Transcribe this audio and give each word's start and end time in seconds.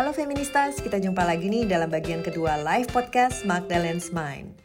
Halo 0.00 0.16
Feministas, 0.16 0.80
kita 0.80 0.96
jumpa 0.96 1.28
lagi 1.28 1.52
nih 1.52 1.68
dalam 1.68 1.92
bagian 1.92 2.24
kedua 2.24 2.56
live 2.56 2.88
podcast 2.88 3.44
Magdalene's 3.44 4.16
Mind. 4.16 4.56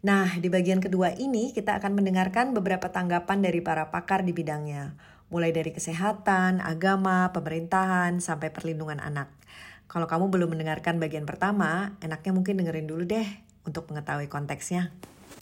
Nah, 0.00 0.40
di 0.40 0.48
bagian 0.48 0.80
kedua 0.80 1.12
ini 1.12 1.52
kita 1.52 1.76
akan 1.76 1.92
mendengarkan 1.92 2.56
beberapa 2.56 2.88
tanggapan 2.88 3.44
dari 3.44 3.60
para 3.60 3.92
pakar 3.92 4.24
di 4.24 4.32
bidangnya, 4.32 4.96
mulai 5.28 5.52
dari 5.52 5.76
kesehatan, 5.76 6.64
agama, 6.64 7.28
pemerintahan, 7.36 8.16
sampai 8.24 8.48
perlindungan 8.48 8.96
anak. 8.96 9.28
Kalau 9.92 10.08
kamu 10.08 10.32
belum 10.32 10.56
mendengarkan 10.56 10.96
bagian 10.96 11.28
pertama, 11.28 11.92
enaknya 12.00 12.32
mungkin 12.32 12.56
dengerin 12.56 12.88
dulu 12.88 13.04
deh 13.04 13.28
untuk 13.68 13.92
mengetahui 13.92 14.32
konteksnya. 14.32 14.88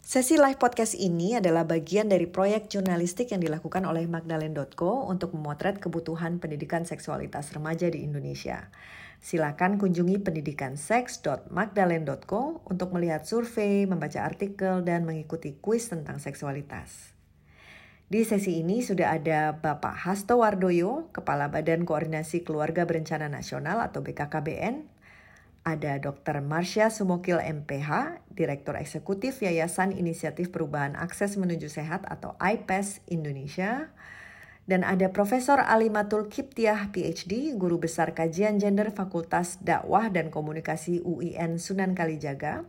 Sesi 0.03 0.35
live 0.35 0.59
podcast 0.59 0.91
ini 0.91 1.39
adalah 1.39 1.63
bagian 1.63 2.11
dari 2.11 2.27
proyek 2.27 2.67
jurnalistik 2.67 3.31
yang 3.31 3.39
dilakukan 3.39 3.87
oleh 3.87 4.11
Magdalene.co 4.11 5.07
untuk 5.07 5.31
memotret 5.31 5.79
kebutuhan 5.79 6.43
pendidikan 6.43 6.83
seksualitas 6.83 7.55
remaja 7.55 7.87
di 7.87 8.03
Indonesia. 8.03 8.67
Silakan 9.17 9.81
kunjungi 9.81 10.21
pendidikansex.magdalene.co 10.21 12.61
untuk 12.63 12.93
melihat 12.93 13.25
survei, 13.25 13.89
membaca 13.89 14.21
artikel, 14.23 14.85
dan 14.85 15.03
mengikuti 15.03 15.57
kuis 15.57 15.89
tentang 15.89 16.21
seksualitas. 16.21 17.17
Di 18.07 18.23
sesi 18.23 18.63
ini 18.63 18.79
sudah 18.79 19.19
ada 19.19 19.59
Bapak 19.59 20.07
Hasto 20.07 20.39
Wardoyo, 20.39 21.11
Kepala 21.11 21.51
Badan 21.51 21.83
Koordinasi 21.83 22.47
Keluarga 22.47 22.87
Berencana 22.87 23.27
Nasional 23.27 23.83
atau 23.83 23.99
BKKBN, 23.99 24.87
ada 25.67 25.99
Dr. 25.99 26.39
Marsha 26.39 26.87
Sumokil 26.87 27.43
MPH, 27.43 28.23
Direktur 28.31 28.79
Eksekutif 28.79 29.43
Yayasan 29.43 29.91
Inisiatif 29.91 30.55
Perubahan 30.55 30.95
Akses 30.95 31.35
Menuju 31.35 31.67
Sehat 31.67 32.07
atau 32.07 32.39
IPES 32.39 33.03
Indonesia, 33.11 33.91
dan 34.67 34.83
ada 34.83 35.09
Profesor 35.15 35.63
Alimatul 35.63 36.27
Kiptiah 36.27 36.91
PhD, 36.91 37.55
Guru 37.55 37.79
Besar 37.79 38.11
Kajian 38.11 38.59
Gender 38.59 38.91
Fakultas 38.91 39.57
Dakwah 39.63 40.11
dan 40.11 40.27
Komunikasi 40.27 40.99
UIN 41.07 41.55
Sunan 41.55 41.95
Kalijaga, 41.95 42.67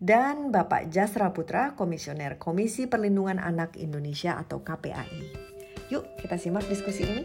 dan 0.00 0.50
Bapak 0.50 0.88
Jasra 0.88 1.30
Putra, 1.36 1.76
Komisioner 1.76 2.40
Komisi 2.40 2.88
Perlindungan 2.88 3.36
Anak 3.36 3.76
Indonesia 3.76 4.40
atau 4.40 4.64
KPAI. 4.64 5.22
Yuk 5.92 6.16
kita 6.18 6.40
simak 6.40 6.64
diskusi 6.66 7.04
ini. 7.04 7.24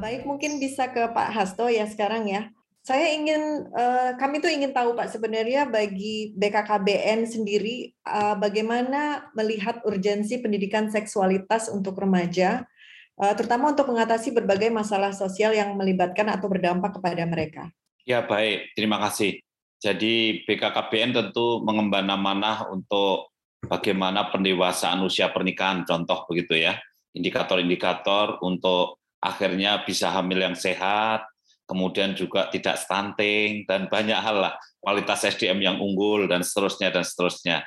baik 0.00 0.24
mungkin 0.26 0.58
bisa 0.58 0.90
ke 0.90 1.12
Pak 1.12 1.28
Hasto 1.30 1.68
ya 1.68 1.86
sekarang 1.86 2.26
ya. 2.26 2.50
Saya 2.90 3.14
ingin, 3.14 3.70
uh, 3.70 4.18
kami 4.18 4.42
tuh 4.42 4.50
ingin 4.50 4.74
tahu 4.74 4.98
Pak 4.98 5.14
sebenarnya 5.14 5.62
bagi 5.62 6.34
BKKBN 6.34 7.22
sendiri 7.22 7.94
uh, 8.02 8.34
bagaimana 8.34 9.30
melihat 9.38 9.78
urgensi 9.86 10.42
pendidikan 10.42 10.90
seksualitas 10.90 11.70
untuk 11.70 11.94
remaja, 12.02 12.66
uh, 13.14 13.30
terutama 13.38 13.70
untuk 13.70 13.94
mengatasi 13.94 14.34
berbagai 14.34 14.74
masalah 14.74 15.14
sosial 15.14 15.54
yang 15.54 15.78
melibatkan 15.78 16.34
atau 16.34 16.50
berdampak 16.50 16.98
kepada 16.98 17.22
mereka. 17.30 17.70
Ya 18.02 18.26
baik, 18.26 18.74
terima 18.74 18.98
kasih. 19.06 19.38
Jadi 19.78 20.42
BKKBN 20.50 21.14
tentu 21.14 21.62
mengemban 21.62 22.10
amanah 22.10 22.74
untuk 22.74 23.30
bagaimana 23.70 24.34
pendewasaan 24.34 24.98
usia 25.06 25.30
pernikahan, 25.30 25.86
contoh 25.86 26.26
begitu 26.26 26.58
ya, 26.58 26.74
indikator-indikator 27.14 28.42
untuk 28.42 28.98
akhirnya 29.22 29.78
bisa 29.86 30.10
hamil 30.10 30.42
yang 30.42 30.58
sehat, 30.58 31.30
kemudian 31.70 32.18
juga 32.18 32.50
tidak 32.50 32.82
stunting 32.82 33.62
dan 33.70 33.86
banyak 33.86 34.18
hal 34.18 34.42
lah 34.42 34.54
kualitas 34.82 35.22
SDM 35.22 35.62
yang 35.62 35.76
unggul 35.78 36.26
dan 36.26 36.42
seterusnya 36.42 36.90
dan 36.90 37.06
seterusnya. 37.06 37.62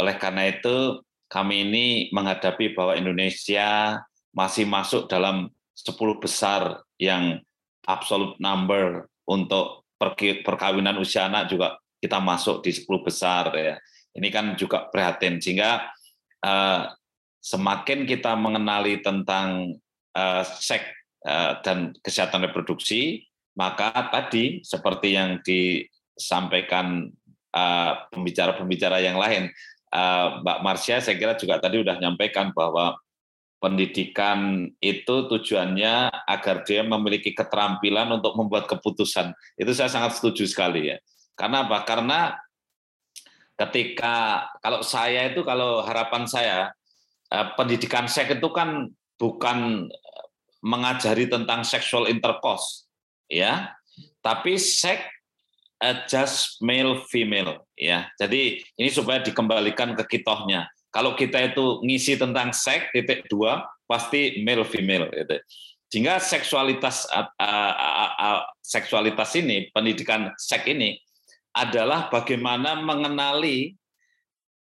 Oleh 0.00 0.16
karena 0.16 0.48
itu 0.48 1.04
kami 1.28 1.68
ini 1.68 1.86
menghadapi 2.08 2.72
bahwa 2.72 2.96
Indonesia 2.96 4.00
masih 4.32 4.64
masuk 4.64 5.12
dalam 5.12 5.52
10 5.76 5.92
besar 6.22 6.80
yang 6.96 7.44
absolute 7.84 8.40
number 8.40 9.12
untuk 9.28 9.84
perkawinan 10.42 10.96
usia 10.96 11.28
anak 11.28 11.52
juga 11.52 11.76
kita 12.00 12.20
masuk 12.20 12.64
di 12.64 12.72
10 12.72 12.86
besar 13.04 13.52
ya. 13.52 13.76
Ini 14.14 14.28
kan 14.30 14.54
juga 14.54 14.86
prihatin 14.88 15.42
sehingga 15.42 15.90
uh, 16.44 16.86
semakin 17.42 18.06
kita 18.06 18.38
mengenali 18.38 19.02
tentang 19.02 19.74
uh, 20.14 20.42
seks 20.44 20.86
uh, 21.26 21.58
dan 21.66 21.96
kesehatan 21.98 22.46
reproduksi, 22.46 23.26
maka 23.54 23.90
tadi 24.10 24.60
seperti 24.66 25.14
yang 25.14 25.38
disampaikan 25.42 27.10
pembicara-pembicara 28.10 28.98
uh, 28.98 29.04
yang 29.04 29.14
lain, 29.14 29.46
uh, 29.94 30.42
Mbak 30.42 30.58
Marsha 30.66 30.98
saya 30.98 31.14
kira 31.14 31.38
juga 31.38 31.62
tadi 31.62 31.78
sudah 31.78 31.94
menyampaikan 32.02 32.50
bahwa 32.50 32.98
pendidikan 33.62 34.68
itu 34.82 35.14
tujuannya 35.30 36.10
agar 36.26 36.66
dia 36.66 36.82
memiliki 36.84 37.32
keterampilan 37.32 38.10
untuk 38.12 38.34
membuat 38.36 38.68
keputusan. 38.68 39.32
Itu 39.56 39.72
saya 39.72 39.88
sangat 39.88 40.18
setuju 40.18 40.44
sekali 40.44 40.92
ya. 40.92 40.98
Karena 41.38 41.64
apa? 41.64 41.86
Karena 41.86 42.36
ketika 43.54 44.50
kalau 44.60 44.82
saya 44.82 45.30
itu 45.30 45.46
kalau 45.46 45.80
harapan 45.86 46.26
saya 46.26 46.74
pendidikan 47.56 48.04
seks 48.10 48.36
itu 48.36 48.48
kan 48.52 48.90
bukan 49.16 49.88
mengajari 50.60 51.30
tentang 51.30 51.64
sexual 51.64 52.10
intercourse 52.10 52.83
ya. 53.34 53.74
Tapi 54.22 54.54
seks 54.56 55.10
just 56.06 56.62
male 56.62 57.02
female 57.10 57.66
ya. 57.74 58.06
Jadi 58.16 58.62
ini 58.78 58.88
supaya 58.88 59.20
dikembalikan 59.20 59.98
ke 59.98 60.18
kitohnya. 60.18 60.70
Kalau 60.94 61.18
kita 61.18 61.42
itu 61.42 61.82
ngisi 61.82 62.14
tentang 62.14 62.54
seks 62.54 62.94
titik 62.94 63.26
dua 63.26 63.66
pasti 63.90 64.40
male 64.46 64.62
female 64.62 65.10
gitu. 65.10 65.36
Sehingga 65.90 66.18
seksualitas 66.18 67.06
uh, 67.10 67.30
uh, 67.38 68.12
uh, 68.18 68.42
seksualitas 68.62 69.30
ini 69.38 69.70
pendidikan 69.70 70.30
seks 70.38 70.66
ini 70.66 70.98
adalah 71.54 72.10
bagaimana 72.10 72.82
mengenali 72.82 73.78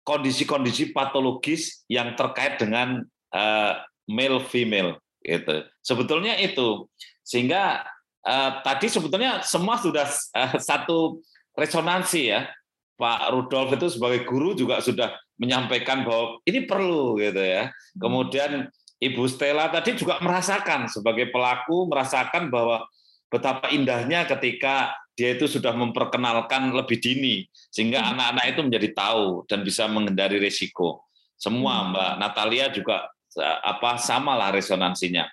kondisi-kondisi 0.06 0.94
patologis 0.94 1.82
yang 1.90 2.14
terkait 2.14 2.62
dengan 2.62 3.02
uh, 3.34 3.72
male 4.06 4.38
female 4.46 5.02
gitu. 5.22 5.66
Sebetulnya 5.82 6.38
itu. 6.38 6.86
Sehingga 7.26 7.82
uh, 8.26 8.50
tadi 8.60 8.90
sebetulnya 8.90 9.40
semua 9.46 9.78
sudah 9.78 10.10
uh, 10.10 10.58
satu 10.58 11.22
resonansi 11.54 12.34
ya. 12.34 12.50
Pak 12.96 13.28
Rudolf 13.28 13.76
itu 13.76 13.92
sebagai 13.92 14.24
guru 14.24 14.56
juga 14.56 14.80
sudah 14.80 15.12
menyampaikan 15.36 16.00
bahwa 16.00 16.40
ini 16.48 16.64
perlu 16.64 17.20
gitu 17.20 17.44
ya. 17.44 17.68
Kemudian 17.92 18.72
Ibu 18.96 19.28
Stella 19.28 19.68
tadi 19.68 19.92
juga 20.00 20.16
merasakan 20.24 20.88
sebagai 20.88 21.28
pelaku 21.28 21.84
merasakan 21.92 22.48
bahwa 22.48 22.88
betapa 23.28 23.68
indahnya 23.68 24.24
ketika 24.24 24.96
dia 25.12 25.36
itu 25.36 25.44
sudah 25.48 25.76
memperkenalkan 25.76 26.72
lebih 26.72 27.00
dini 27.00 27.44
sehingga 27.68 28.00
hmm. 28.04 28.10
anak-anak 28.16 28.44
itu 28.52 28.60
menjadi 28.64 28.88
tahu 28.96 29.44
dan 29.44 29.60
bisa 29.60 29.84
menghindari 29.88 30.40
risiko. 30.40 31.04
Semua 31.36 31.84
hmm. 31.84 31.88
Mbak 31.92 32.12
Natalia 32.20 32.66
juga 32.72 33.12
apa 33.60 34.00
samalah 34.00 34.48
resonansinya. 34.48 35.28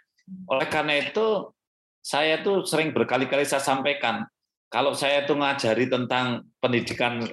Oleh 0.51 0.67
karena 0.67 0.99
itu 0.99 1.51
saya 2.03 2.43
tuh 2.43 2.67
sering 2.67 2.91
berkali-kali 2.91 3.47
saya 3.47 3.63
sampaikan 3.63 4.27
kalau 4.67 4.91
saya 4.91 5.23
tuh 5.23 5.39
ngajari 5.39 5.87
tentang 5.87 6.43
pendidikan 6.59 7.23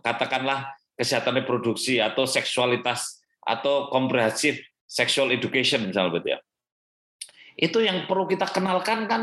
katakanlah 0.00 0.72
kesehatan 0.96 1.44
reproduksi 1.44 2.00
atau 2.00 2.24
seksualitas 2.24 3.20
atau 3.44 3.92
komprehensif 3.92 4.64
sexual 4.88 5.28
education 5.34 5.84
misalnya 5.84 6.16
begitu 6.16 6.28
ya. 6.32 6.38
Itu 7.54 7.78
yang 7.84 8.08
perlu 8.08 8.24
kita 8.24 8.48
kenalkan 8.48 9.06
kan 9.06 9.22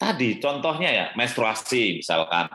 tadi 0.00 0.40
contohnya 0.40 0.90
ya 0.90 1.06
menstruasi 1.12 2.00
misalkan. 2.00 2.48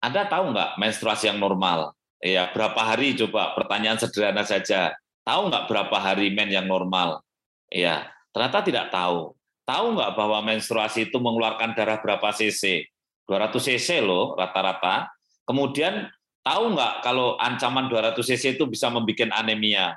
Anda 0.00 0.24
tahu 0.24 0.56
nggak 0.56 0.80
menstruasi 0.80 1.28
yang 1.28 1.38
normal? 1.42 1.92
Ya 2.24 2.48
berapa 2.48 2.80
hari 2.80 3.12
coba 3.18 3.52
pertanyaan 3.52 4.00
sederhana 4.00 4.48
saja 4.48 4.96
Tahu 5.24 5.48
nggak 5.48 5.66
berapa 5.72 5.96
hari 5.96 6.28
men 6.36 6.52
yang 6.52 6.68
normal? 6.68 7.24
Ya, 7.72 8.12
ternyata 8.36 8.60
tidak 8.60 8.92
tahu. 8.92 9.32
Tahu 9.64 9.96
nggak 9.96 10.12
bahwa 10.12 10.44
menstruasi 10.44 11.08
itu 11.08 11.16
mengeluarkan 11.16 11.72
darah 11.72 11.96
berapa 12.00 12.28
cc? 12.36 12.84
200 13.24 13.56
cc 13.56 14.04
loh 14.04 14.36
rata-rata. 14.36 15.08
Kemudian 15.48 16.08
tahu 16.44 16.76
nggak 16.76 17.00
kalau 17.00 17.40
ancaman 17.40 17.88
200 17.88 18.20
cc 18.20 18.60
itu 18.60 18.64
bisa 18.68 18.92
membuat 18.92 19.32
anemia? 19.32 19.96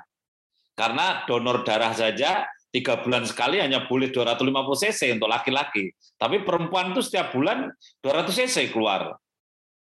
Karena 0.72 1.28
donor 1.28 1.68
darah 1.68 1.92
saja 1.92 2.48
tiga 2.72 3.00
bulan 3.00 3.24
sekali 3.28 3.60
hanya 3.60 3.84
boleh 3.84 4.08
250 4.08 4.82
cc 4.88 5.00
untuk 5.20 5.28
laki-laki. 5.28 5.92
Tapi 6.16 6.44
perempuan 6.44 6.96
itu 6.96 7.04
setiap 7.04 7.36
bulan 7.36 7.68
200 8.00 8.32
cc 8.32 8.72
keluar. 8.72 9.16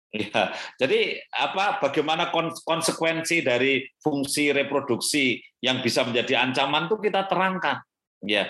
Ya, 0.07 0.55
jadi 0.79 1.19
apa? 1.35 1.83
Bagaimana 1.83 2.31
konsekuensi 2.63 3.43
dari 3.43 3.83
fungsi 3.99 4.55
reproduksi 4.55 5.35
yang 5.59 5.83
bisa 5.83 6.07
menjadi 6.07 6.47
ancaman 6.47 6.87
itu 6.87 6.95
kita 7.03 7.27
terangkan. 7.27 7.83
Ya, 8.23 8.47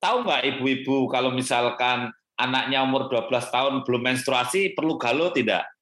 tahu 0.00 0.26
nggak 0.26 0.42
ibu-ibu 0.56 1.08
kalau 1.08 1.32
misalkan 1.32 2.12
anaknya 2.36 2.84
umur 2.84 3.08
12 3.08 3.32
tahun 3.48 3.74
belum 3.82 4.02
menstruasi 4.12 4.76
perlu 4.76 5.00
galo 5.00 5.32
tidak? 5.32 5.64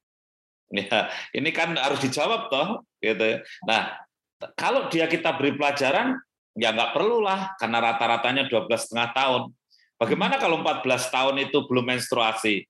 Ya, 0.75 1.07
ini 1.31 1.55
kan 1.55 1.71
harus 1.79 2.03
dijawab 2.03 2.51
toh, 2.51 2.83
gitu. 2.99 3.39
Nah, 3.63 3.95
kalau 4.59 4.91
dia 4.91 5.07
kita 5.07 5.31
beri 5.39 5.55
pelajaran, 5.55 6.19
ya 6.59 6.75
nggak 6.75 6.91
perlulah 6.91 7.55
karena 7.63 7.79
rata-ratanya 7.79 8.51
12 8.51 8.67
setengah 8.75 9.15
tahun. 9.15 9.43
Bagaimana 9.95 10.35
kalau 10.43 10.59
14 10.59 11.15
tahun 11.15 11.37
itu 11.47 11.63
belum 11.71 11.95
menstruasi? 11.95 12.67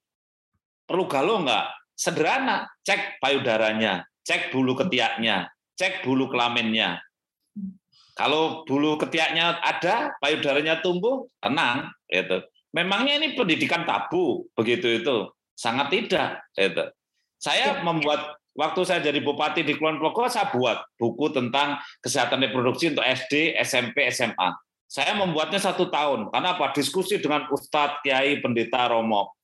Perlu 0.84 1.08
galau 1.08 1.40
nggak? 1.48 1.66
Sederhana, 1.94 2.68
cek 2.84 3.22
payudaranya, 3.22 4.04
cek 4.26 4.52
bulu 4.52 4.76
ketiaknya, 4.76 5.48
cek 5.78 6.04
bulu 6.04 6.28
kelaminnya. 6.28 7.00
Kalau 8.14 8.62
bulu 8.62 8.94
ketiaknya 8.94 9.58
ada, 9.58 10.14
payudaranya 10.22 10.78
tumbuh, 10.78 11.26
tenang. 11.42 11.90
Gitu. 12.06 12.46
Memangnya 12.70 13.18
ini 13.18 13.34
pendidikan 13.34 13.82
tabu, 13.82 14.46
begitu 14.54 15.02
itu? 15.02 15.34
Sangat 15.58 15.90
tidak. 15.90 16.46
Gitu. 16.54 16.94
Saya 17.42 17.82
membuat 17.82 18.38
waktu 18.54 18.80
saya 18.86 19.02
jadi 19.02 19.18
bupati 19.18 19.66
di 19.66 19.74
Kulon 19.74 19.98
Progo, 19.98 20.30
saya 20.30 20.54
buat 20.54 20.86
buku 20.94 21.34
tentang 21.34 21.82
kesehatan 21.98 22.38
reproduksi 22.46 22.94
untuk 22.94 23.02
SD, 23.02 23.58
SMP, 23.58 24.06
SMA. 24.14 24.54
Saya 24.86 25.18
membuatnya 25.18 25.58
satu 25.58 25.90
tahun. 25.90 26.30
Karena 26.30 26.54
apa? 26.54 26.70
Diskusi 26.70 27.18
dengan 27.18 27.50
Ustadz, 27.50 27.98
Kiai, 28.06 28.38
Pendeta, 28.38 28.94
Romo. 28.94 29.34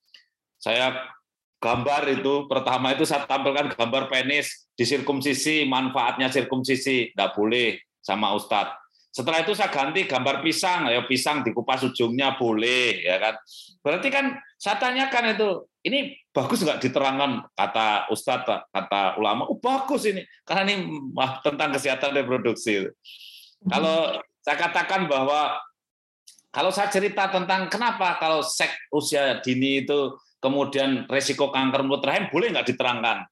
Saya 0.63 1.11
gambar 1.59 2.07
itu, 2.07 2.47
pertama 2.47 2.95
itu 2.95 3.03
saya 3.03 3.27
tampilkan 3.27 3.75
gambar 3.75 4.07
penis 4.07 4.71
di 4.79 4.87
sirkumsisi, 4.87 5.67
manfaatnya 5.67 6.31
sirkumsisi. 6.31 7.11
Tidak 7.11 7.35
boleh 7.35 7.90
sama 8.01 8.33
Ustadz. 8.37 8.77
Setelah 9.11 9.43
itu 9.43 9.53
saya 9.59 9.75
ganti 9.75 10.07
gambar 10.07 10.39
pisang, 10.39 10.87
ya 10.87 11.03
pisang 11.03 11.43
dikupas 11.43 11.83
ujungnya 11.83 12.39
boleh, 12.39 13.03
ya 13.03 13.19
kan. 13.19 13.35
Berarti 13.83 14.07
kan 14.07 14.39
saya 14.55 14.79
tanyakan 14.79 15.35
itu, 15.35 15.49
ini 15.83 16.15
bagus 16.31 16.63
nggak 16.63 16.79
diterangkan 16.79 17.51
kata 17.59 18.07
Ustadz, 18.15 18.71
kata 18.71 19.19
ulama, 19.19 19.51
oh 19.51 19.59
bagus 19.59 20.07
ini, 20.07 20.23
karena 20.47 20.71
ini 20.71 20.75
tentang 21.43 21.75
kesehatan 21.75 22.15
reproduksi. 22.15 22.87
Kalau 23.67 24.15
saya 24.41 24.57
katakan 24.57 25.11
bahwa 25.11 25.59
kalau 26.51 26.71
saya 26.75 26.91
cerita 26.91 27.31
tentang 27.31 27.71
kenapa 27.71 28.19
kalau 28.19 28.43
seks 28.43 28.91
usia 28.91 29.39
dini 29.39 29.87
itu 29.87 30.19
kemudian 30.43 31.07
resiko 31.07 31.55
kanker 31.55 31.87
mulut 31.87 32.03
rahim 32.03 32.27
boleh 32.33 32.51
nggak 32.51 32.67
diterangkan? 32.75 33.27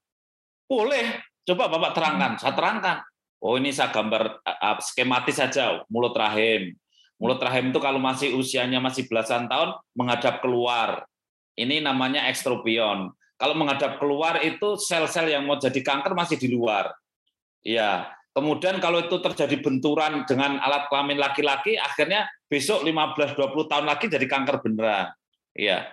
Boleh. 0.69 1.19
Coba 1.43 1.65
Bapak 1.65 1.97
terangkan. 1.97 2.31
Saya 2.37 2.53
terangkan. 2.53 3.01
Oh 3.39 3.55
ini 3.55 3.71
saya 3.71 3.91
gambar 3.95 4.43
skematis 4.83 5.39
saja 5.39 5.83
mulut 5.87 6.11
rahim. 6.15 6.75
Mulut 7.19 7.39
rahim 7.39 7.71
itu 7.71 7.79
kalau 7.79 7.99
masih 7.99 8.35
usianya 8.35 8.79
masih 8.83 9.07
belasan 9.07 9.47
tahun 9.47 9.75
menghadap 9.95 10.43
keluar. 10.43 11.07
Ini 11.55 11.83
namanya 11.83 12.27
ekstropion. 12.31 13.11
Kalau 13.39 13.55
menghadap 13.55 13.99
keluar 13.99 14.43
itu 14.43 14.75
sel-sel 14.75 15.31
yang 15.31 15.47
mau 15.47 15.55
jadi 15.55 15.79
kanker 15.79 16.11
masih 16.15 16.35
di 16.35 16.51
luar. 16.51 16.91
Ya. 17.63 18.11
Kemudian 18.35 18.79
kalau 18.79 19.03
itu 19.03 19.19
terjadi 19.19 19.59
benturan 19.59 20.23
dengan 20.23 20.59
alat 20.63 20.87
kelamin 20.87 21.19
laki-laki, 21.19 21.75
akhirnya 21.75 22.27
besok 22.47 22.87
15-20 22.87 23.35
tahun 23.67 23.85
lagi 23.87 24.05
jadi 24.07 24.27
kanker 24.27 24.63
beneran. 24.63 25.11
Ya. 25.57 25.89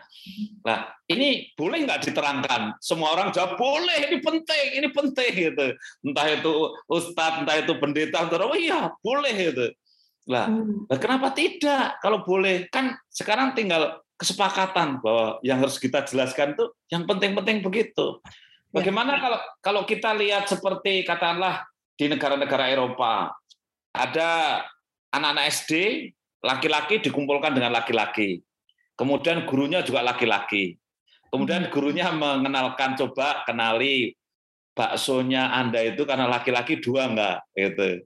Nah, 0.67 0.91
ini 1.07 1.51
boleh 1.55 1.87
nggak 1.87 2.11
diterangkan? 2.11 2.77
Semua 2.83 3.15
orang 3.15 3.31
jawab 3.31 3.57
boleh, 3.57 4.11
ini 4.11 4.19
penting, 4.19 4.67
ini 4.79 4.89
penting 4.91 5.33
gitu. 5.33 5.67
Entah 6.03 6.27
itu 6.29 6.55
ustadz, 6.91 7.47
entah 7.47 7.57
itu 7.59 7.73
pendeta, 7.79 8.27
entah 8.27 8.43
oh 8.43 8.59
iya 8.59 8.91
boleh 9.01 9.33
gitu. 9.35 9.67
Lah, 10.27 10.51
hmm. 10.51 10.91
kenapa 10.99 11.31
tidak? 11.31 12.03
Kalau 12.03 12.27
boleh, 12.27 12.67
kan 12.69 12.99
sekarang 13.07 13.55
tinggal 13.55 14.03
kesepakatan 14.19 14.99
bahwa 15.05 15.39
yang 15.45 15.61
harus 15.61 15.77
kita 15.77 16.03
jelaskan 16.09 16.57
itu 16.57 16.65
yang 16.91 17.05
penting-penting 17.05 17.61
begitu. 17.61 18.19
Ya. 18.73 18.83
Bagaimana 18.83 19.21
kalau 19.21 19.41
kalau 19.61 19.83
kita 19.85 20.17
lihat 20.17 20.49
seperti 20.49 21.05
katakanlah 21.05 21.69
di 21.97 22.09
negara-negara 22.09 22.73
Eropa 22.73 23.33
ada 23.93 24.65
anak-anak 25.13 25.45
SD 25.53 25.73
laki-laki 26.45 27.01
dikumpulkan 27.01 27.57
dengan 27.57 27.73
laki-laki 27.73 28.41
Kemudian 28.97 29.45
gurunya 29.45 29.85
juga 29.85 30.01
laki-laki. 30.01 30.81
Kemudian 31.29 31.69
hmm. 31.69 31.73
gurunya 31.73 32.09
mengenalkan 32.11 32.97
coba 32.97 33.45
kenali 33.45 34.17
baksonya 34.73 35.53
Anda 35.53 35.85
itu 35.85 36.05
karena 36.09 36.29
laki-laki 36.29 36.81
dua 36.81 37.13
enggak 37.13 37.37
gitu. 37.53 38.05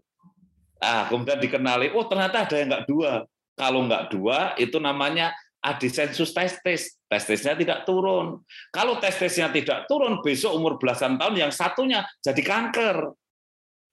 Ah, 0.81 1.07
kemudian 1.07 1.39
dikenali, 1.39 1.93
oh 1.93 2.07
ternyata 2.09 2.47
ada 2.47 2.55
yang 2.59 2.69
enggak 2.75 2.87
dua. 2.91 3.13
Kalau 3.55 3.87
enggak 3.87 4.11
dua 4.11 4.59
itu 4.59 4.79
namanya 4.83 5.31
adisensus 5.61 6.33
testis. 6.33 6.97
Testisnya 7.11 7.59
tidak 7.59 7.85
turun. 7.85 8.41
Kalau 8.71 8.97
testisnya 9.03 9.51
tidak 9.51 9.91
turun, 9.91 10.23
besok 10.25 10.57
umur 10.57 10.79
belasan 10.81 11.19
tahun 11.21 11.49
yang 11.49 11.53
satunya 11.53 12.07
jadi 12.23 12.43
kanker. 12.43 13.13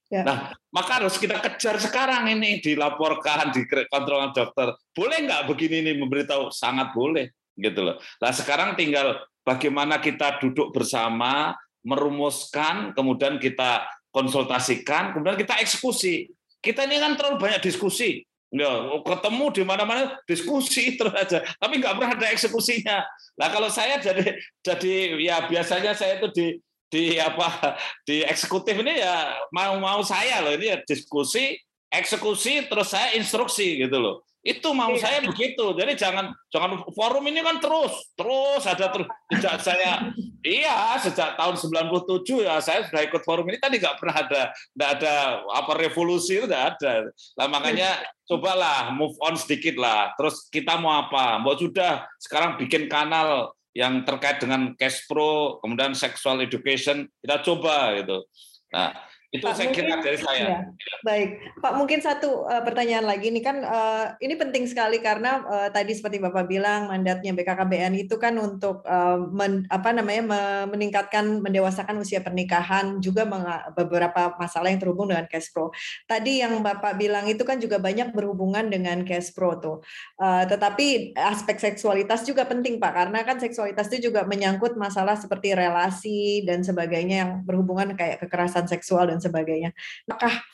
Ya. 0.08 0.24
Nah, 0.24 0.56
maka 0.72 1.04
harus 1.04 1.20
kita 1.20 1.44
kejar 1.44 1.76
sekarang 1.84 2.32
ini 2.32 2.64
dilaporkan 2.64 3.52
di 3.52 3.68
kontrol 3.92 4.32
dokter. 4.32 4.72
Boleh 4.96 5.28
nggak 5.28 5.52
begini 5.52 5.84
ini 5.84 5.92
memberitahu? 6.00 6.48
Sangat 6.48 6.96
boleh, 6.96 7.36
gitu 7.60 7.84
loh. 7.84 8.00
Nah, 8.24 8.32
sekarang 8.32 8.80
tinggal 8.80 9.20
bagaimana 9.44 10.00
kita 10.00 10.40
duduk 10.40 10.72
bersama, 10.72 11.60
merumuskan, 11.84 12.96
kemudian 12.96 13.36
kita 13.36 13.84
konsultasikan, 14.16 15.12
kemudian 15.12 15.36
kita 15.36 15.60
eksekusi. 15.60 16.32
Kita 16.64 16.88
ini 16.88 17.04
kan 17.04 17.20
terlalu 17.20 17.44
banyak 17.44 17.62
diskusi. 17.64 18.24
Ya, 18.48 18.72
ketemu 19.04 19.52
di 19.52 19.64
mana-mana 19.68 20.24
diskusi 20.24 20.92
terus 20.98 21.12
aja, 21.12 21.44
tapi 21.60 21.84
nggak 21.84 22.00
pernah 22.00 22.16
ada 22.16 22.32
eksekusinya. 22.32 23.04
Nah 23.36 23.48
kalau 23.52 23.68
saya 23.68 24.00
jadi 24.00 24.40
jadi 24.64 25.20
ya 25.20 25.52
biasanya 25.52 25.92
saya 25.92 26.16
itu 26.16 26.32
di 26.32 26.46
di 26.88 27.20
apa? 27.20 27.76
Di 28.08 28.24
eksekutif 28.24 28.80
ini 28.80 29.00
ya 29.04 29.36
mau 29.52 29.80
mau 29.80 30.00
saya 30.04 30.44
loh 30.44 30.56
ini 30.56 30.72
ya 30.72 30.78
diskusi 30.84 31.56
eksekusi 31.92 32.68
terus 32.68 32.92
saya 32.92 33.16
instruksi 33.16 33.88
gitu 33.88 34.00
loh. 34.00 34.28
Itu 34.48 34.72
mau 34.72 34.96
iya. 34.96 35.02
saya 35.04 35.18
begitu. 35.28 35.76
Jadi 35.76 36.00
jangan 36.00 36.32
jangan 36.48 36.80
forum 36.96 37.28
ini 37.28 37.44
kan 37.44 37.60
terus 37.60 37.92
terus 38.16 38.64
ada 38.64 38.88
terus 38.96 39.08
sejak 39.28 39.60
saya 39.60 40.16
iya 40.40 40.96
sejak 41.04 41.36
tahun 41.36 41.60
97 41.60 42.48
ya 42.48 42.56
saya 42.64 42.88
sudah 42.88 43.02
ikut 43.04 43.28
forum 43.28 43.44
ini. 43.52 43.60
Tadi 43.60 43.76
nggak 43.76 44.00
pernah 44.00 44.16
ada 44.24 44.42
nggak 44.72 44.90
ada 45.00 45.14
apa 45.52 45.72
revolusi 45.76 46.40
itu 46.40 46.48
nggak 46.48 46.80
ada. 46.80 47.12
Lah 47.36 47.48
makanya 47.52 48.00
cobalah 48.24 48.96
move 48.96 49.20
on 49.20 49.36
sedikit 49.36 49.76
lah. 49.76 50.16
Terus 50.16 50.48
kita 50.48 50.80
mau 50.80 50.96
apa? 50.96 51.44
Mau 51.44 51.52
sudah 51.60 52.08
sekarang 52.24 52.56
bikin 52.56 52.88
kanal 52.88 53.57
yang 53.78 54.02
terkait 54.02 54.42
dengan 54.42 54.74
cash 54.74 55.06
pro, 55.06 55.62
kemudian 55.62 55.94
sexual 55.94 56.42
education, 56.42 57.06
kita 57.22 57.46
coba 57.46 57.94
gitu. 58.02 58.26
Nah, 58.74 58.98
itu 59.28 59.44
Pak, 59.44 59.60
saya 59.60 59.76
kira 59.76 60.00
dari 60.00 60.16
saya. 60.16 60.40
Ya. 60.40 60.60
Baik, 61.04 61.60
Pak 61.60 61.76
mungkin 61.76 62.00
satu 62.00 62.48
uh, 62.48 62.64
pertanyaan 62.64 63.04
lagi 63.04 63.28
ini 63.28 63.44
kan 63.44 63.60
uh, 63.60 64.16
ini 64.24 64.40
penting 64.40 64.64
sekali 64.72 65.04
karena 65.04 65.44
uh, 65.44 65.68
tadi 65.68 65.92
seperti 65.92 66.24
Bapak 66.24 66.48
bilang 66.48 66.88
mandatnya 66.88 67.36
BKKBN 67.36 67.92
itu 68.00 68.16
kan 68.16 68.40
untuk 68.40 68.88
uh, 68.88 69.20
men, 69.28 69.68
apa 69.68 69.92
namanya 69.92 70.24
meningkatkan 70.64 71.44
mendewasakan 71.44 72.00
usia 72.00 72.24
pernikahan 72.24 73.04
juga 73.04 73.28
beberapa 73.76 74.32
masalah 74.40 74.72
yang 74.72 74.80
terhubung 74.80 75.12
dengan 75.12 75.28
cash 75.28 75.52
pro. 75.52 75.76
Tadi 76.08 76.40
yang 76.40 76.64
Bapak 76.64 76.96
bilang 76.96 77.28
itu 77.28 77.44
kan 77.44 77.60
juga 77.60 77.84
banyak 77.84 78.16
berhubungan 78.16 78.72
dengan 78.72 79.04
cash 79.04 79.36
pro 79.36 79.60
tuh. 79.60 79.84
Uh, 80.16 80.48
tetapi 80.48 81.12
aspek 81.20 81.60
seksualitas 81.60 82.24
juga 82.24 82.48
penting 82.48 82.80
Pak 82.80 82.96
karena 82.96 83.28
kan 83.28 83.44
seksualitas 83.44 83.92
itu 83.92 84.08
juga 84.08 84.24
menyangkut 84.24 84.80
masalah 84.80 85.20
seperti 85.20 85.52
relasi 85.52 86.48
dan 86.48 86.64
sebagainya 86.64 87.16
yang 87.28 87.32
berhubungan 87.44 87.92
kayak 88.00 88.24
kekerasan 88.24 88.72
seksual 88.72 89.12
dan 89.12 89.17
dan 89.18 89.22
sebagainya. 89.26 89.70
Apakah 90.06 90.46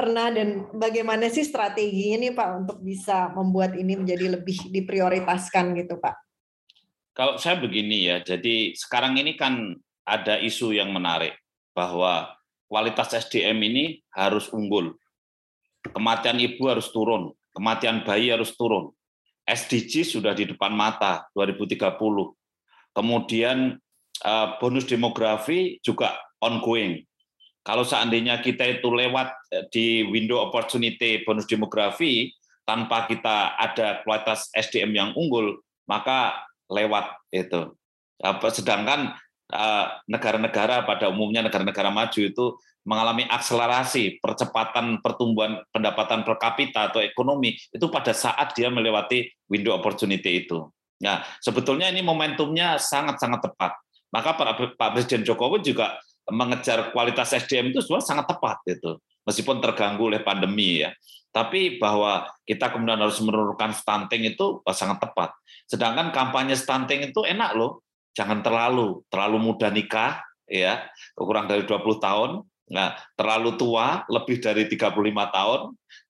pernah 0.00 0.32
dan 0.32 0.68
bagaimana 0.72 1.28
sih 1.28 1.44
strateginya 1.44 2.16
nih 2.24 2.32
Pak 2.32 2.48
untuk 2.64 2.78
bisa 2.80 3.32
membuat 3.36 3.76
ini 3.76 4.00
menjadi 4.00 4.40
lebih 4.40 4.72
diprioritaskan 4.72 5.76
gitu 5.76 6.00
Pak? 6.00 6.16
Kalau 7.12 7.36
saya 7.36 7.60
begini 7.60 8.08
ya, 8.08 8.22
jadi 8.24 8.72
sekarang 8.72 9.20
ini 9.20 9.36
kan 9.36 9.76
ada 10.08 10.40
isu 10.40 10.72
yang 10.72 10.88
menarik 10.94 11.36
bahwa 11.76 12.32
kualitas 12.70 13.12
SDM 13.12 13.60
ini 13.60 13.84
harus 14.14 14.48
unggul. 14.54 14.96
Kematian 15.84 16.40
ibu 16.40 16.64
harus 16.70 16.88
turun, 16.88 17.34
kematian 17.52 18.06
bayi 18.06 18.32
harus 18.32 18.56
turun. 18.56 18.94
SDG 19.44 20.06
sudah 20.06 20.32
di 20.32 20.46
depan 20.46 20.70
mata 20.70 21.26
2030. 21.34 21.98
Kemudian 22.94 23.74
eh, 24.24 24.48
bonus 24.62 24.86
demografi 24.86 25.82
juga 25.82 26.14
ongoing. 26.40 27.02
Kalau 27.60 27.84
seandainya 27.84 28.40
kita 28.40 28.80
itu 28.80 28.88
lewat 28.88 29.28
eh, 29.52 29.64
di 29.68 29.86
window 30.08 30.40
opportunity 30.40 31.20
bonus 31.24 31.44
demografi 31.44 32.32
tanpa 32.64 33.04
kita 33.10 33.58
ada 33.58 34.00
kualitas 34.06 34.48
SDM 34.54 34.92
yang 34.94 35.10
unggul, 35.18 35.60
maka 35.84 36.46
lewat 36.70 37.18
itu. 37.34 37.76
Sedangkan 38.52 39.16
eh, 39.52 39.86
negara-negara 40.08 40.88
pada 40.88 41.12
umumnya 41.12 41.44
negara-negara 41.44 41.92
maju 41.92 42.20
itu 42.20 42.46
mengalami 42.80 43.28
akselerasi 43.28 44.24
percepatan 44.24 45.04
pertumbuhan 45.04 45.60
pendapatan 45.68 46.24
per 46.24 46.40
kapita 46.40 46.88
atau 46.88 47.04
ekonomi 47.04 47.52
itu 47.52 47.86
pada 47.92 48.16
saat 48.16 48.56
dia 48.56 48.72
melewati 48.72 49.28
window 49.52 49.76
opportunity 49.76 50.48
itu. 50.48 50.64
Nah, 51.00 51.24
sebetulnya 51.40 51.88
ini 51.92 52.00
momentumnya 52.04 52.76
sangat-sangat 52.76 53.40
tepat. 53.52 53.72
Maka 54.10 54.34
Pak 54.74 54.90
Presiden 54.96 55.22
Jokowi 55.22 55.62
juga 55.62 55.96
mengejar 56.30 56.94
kualitas 56.94 57.34
SDM 57.34 57.74
itu 57.74 57.82
sebenarnya 57.84 58.08
sangat 58.08 58.26
tepat 58.30 58.56
gitu. 58.66 58.98
meskipun 59.20 59.60
terganggu 59.60 60.08
oleh 60.08 60.24
pandemi 60.24 60.80
ya. 60.82 60.90
Tapi 61.30 61.78
bahwa 61.78 62.26
kita 62.42 62.72
kemudian 62.74 62.98
harus 62.98 63.22
menurunkan 63.22 63.70
stunting 63.70 64.34
itu 64.34 64.64
sangat 64.74 64.98
tepat. 64.98 65.30
Sedangkan 65.70 66.10
kampanye 66.10 66.58
stunting 66.58 67.12
itu 67.12 67.22
enak 67.22 67.54
loh, 67.54 67.86
jangan 68.16 68.42
terlalu 68.42 69.06
terlalu 69.06 69.38
muda 69.38 69.70
nikah 69.70 70.18
ya, 70.50 70.90
kurang 71.14 71.46
dari 71.46 71.62
20 71.62 71.78
tahun, 72.02 72.30
nah 72.74 72.98
terlalu 73.14 73.54
tua 73.54 74.02
lebih 74.10 74.42
dari 74.42 74.66
35 74.66 74.90
tahun, 75.30 75.60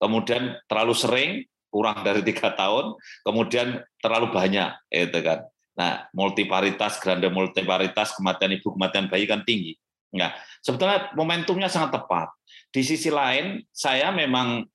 kemudian 0.00 0.42
terlalu 0.64 0.94
sering 0.96 1.30
kurang 1.68 2.00
dari 2.02 2.24
tiga 2.24 2.56
tahun, 2.56 2.96
kemudian 3.22 3.84
terlalu 4.00 4.32
banyak, 4.32 4.74
itu 4.88 5.20
kan. 5.20 5.44
Nah, 5.78 6.10
multiparitas, 6.12 6.98
grande 6.98 7.30
multiparitas, 7.30 8.12
kematian 8.18 8.58
ibu, 8.58 8.74
kematian 8.74 9.06
bayi 9.06 9.24
kan 9.24 9.46
tinggi. 9.46 9.78
Nah, 10.10 10.34
sebetulnya 10.62 11.14
momentumnya 11.14 11.70
sangat 11.70 12.02
tepat. 12.02 12.34
Di 12.70 12.82
sisi 12.82 13.10
lain, 13.10 13.62
saya 13.70 14.10
memang 14.10 14.66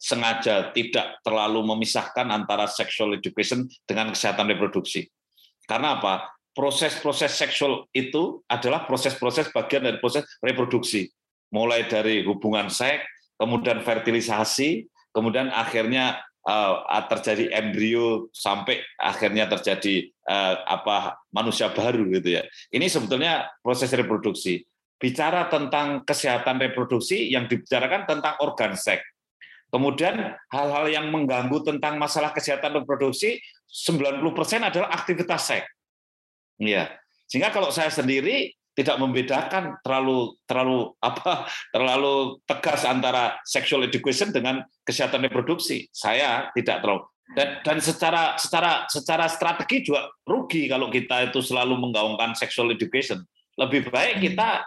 sengaja 0.00 0.72
tidak 0.72 1.20
terlalu 1.20 1.60
memisahkan 1.62 2.24
antara 2.32 2.64
sexual 2.64 3.12
education 3.12 3.68
dengan 3.84 4.16
kesehatan 4.16 4.48
reproduksi. 4.48 5.06
Karena 5.68 6.00
apa? 6.00 6.32
Proses-proses 6.50 7.30
seksual 7.30 7.86
itu 7.94 8.42
adalah 8.50 8.88
proses-proses 8.88 9.54
bagian 9.54 9.86
dari 9.86 10.02
proses 10.02 10.26
reproduksi. 10.42 11.06
Mulai 11.54 11.86
dari 11.86 12.26
hubungan 12.26 12.66
seks, 12.66 13.06
kemudian 13.38 13.84
fertilisasi, 13.84 14.88
kemudian 15.14 15.52
akhirnya 15.52 16.18
uh, 16.46 17.02
terjadi 17.06 17.54
embrio 17.54 18.32
sampai 18.34 18.80
akhirnya 18.98 19.46
terjadi 19.46 20.10
uh, 20.26 20.64
apa 20.66 21.20
manusia 21.30 21.70
baru 21.70 22.08
gitu 22.18 22.40
ya. 22.40 22.42
Ini 22.72 22.86
sebetulnya 22.88 23.46
proses 23.60 23.92
reproduksi. 23.92 24.64
Bicara 25.00 25.48
tentang 25.48 26.04
kesehatan 26.04 26.60
reproduksi 26.60 27.32
yang 27.32 27.48
dibicarakan 27.48 28.04
tentang 28.04 28.36
organ 28.44 28.76
seks 28.76 29.00
Kemudian 29.70 30.34
hal-hal 30.50 30.86
yang 30.90 31.06
mengganggu 31.14 31.62
tentang 31.62 31.94
masalah 31.94 32.34
kesehatan 32.34 32.82
reproduksi 32.82 33.38
90% 33.70 34.18
adalah 34.66 34.90
aktivitas 34.90 35.46
seks. 35.46 35.70
Iya. 36.58 36.90
Sehingga 37.30 37.54
kalau 37.54 37.70
saya 37.70 37.86
sendiri 37.86 38.50
tidak 38.74 38.98
membedakan 38.98 39.78
terlalu 39.86 40.34
terlalu 40.50 40.90
apa 40.98 41.46
terlalu 41.74 42.42
tegas 42.50 42.82
antara 42.82 43.38
sexual 43.46 43.86
education 43.86 44.34
dengan 44.34 44.66
kesehatan 44.82 45.22
reproduksi. 45.30 45.86
Saya 45.94 46.50
tidak 46.58 46.82
terlalu 46.82 47.06
dan 47.38 47.62
dan 47.62 47.78
secara 47.78 48.34
secara 48.42 48.90
secara 48.90 49.30
strategi 49.30 49.86
juga 49.86 50.10
rugi 50.26 50.66
kalau 50.66 50.90
kita 50.90 51.30
itu 51.30 51.38
selalu 51.38 51.78
menggaungkan 51.78 52.34
sexual 52.34 52.74
education. 52.74 53.22
Lebih 53.54 53.94
baik 53.94 54.18
kita 54.18 54.66